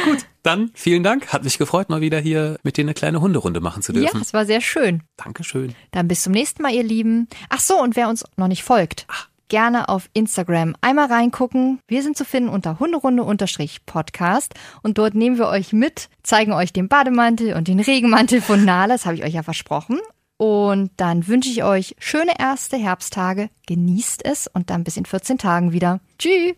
Gut, 0.05 0.25
dann 0.41 0.71
vielen 0.73 1.03
Dank. 1.03 1.31
Hat 1.31 1.43
mich 1.43 1.59
gefreut, 1.59 1.89
mal 1.89 2.01
wieder 2.01 2.19
hier 2.19 2.57
mit 2.63 2.77
dir 2.77 2.83
eine 2.83 2.95
kleine 2.95 3.21
Hunderunde 3.21 3.59
machen 3.59 3.83
zu 3.83 3.93
dürfen. 3.93 4.17
Ja, 4.17 4.21
es 4.21 4.33
war 4.33 4.45
sehr 4.47 4.61
schön. 4.61 5.03
Dankeschön. 5.17 5.75
Dann 5.91 6.07
bis 6.07 6.23
zum 6.23 6.33
nächsten 6.33 6.63
Mal, 6.63 6.73
ihr 6.73 6.83
Lieben. 6.83 7.27
Ach 7.49 7.59
so, 7.59 7.79
und 7.79 7.95
wer 7.95 8.09
uns 8.09 8.25
noch 8.35 8.47
nicht 8.47 8.63
folgt. 8.63 9.05
Ach 9.09 9.27
gerne 9.49 9.89
auf 9.89 10.09
Instagram 10.13 10.75
einmal 10.81 11.07
reingucken. 11.07 11.79
Wir 11.87 12.03
sind 12.03 12.17
zu 12.17 12.25
finden 12.25 12.49
unter 12.49 12.79
Hunderunde-Podcast 12.79 14.53
und 14.83 14.97
dort 14.97 15.15
nehmen 15.15 15.37
wir 15.37 15.47
euch 15.47 15.71
mit, 15.71 16.09
zeigen 16.23 16.51
euch 16.51 16.73
den 16.73 16.89
Bademantel 16.89 17.53
und 17.53 17.67
den 17.67 17.79
Regenmantel 17.79 18.41
von 18.41 18.65
Nala, 18.65 18.95
das 18.95 19.05
habe 19.05 19.15
ich 19.15 19.23
euch 19.23 19.33
ja 19.33 19.43
versprochen. 19.43 19.99
Und 20.37 20.91
dann 20.97 21.27
wünsche 21.27 21.49
ich 21.49 21.63
euch 21.63 21.95
schöne 21.97 22.39
erste 22.39 22.77
Herbsttage, 22.77 23.49
genießt 23.65 24.23
es 24.23 24.47
und 24.47 24.69
dann 24.69 24.83
bis 24.83 24.97
in 24.97 25.05
14 25.05 25.39
Tagen 25.39 25.71
wieder. 25.71 25.99
Tschüss! 26.19 26.53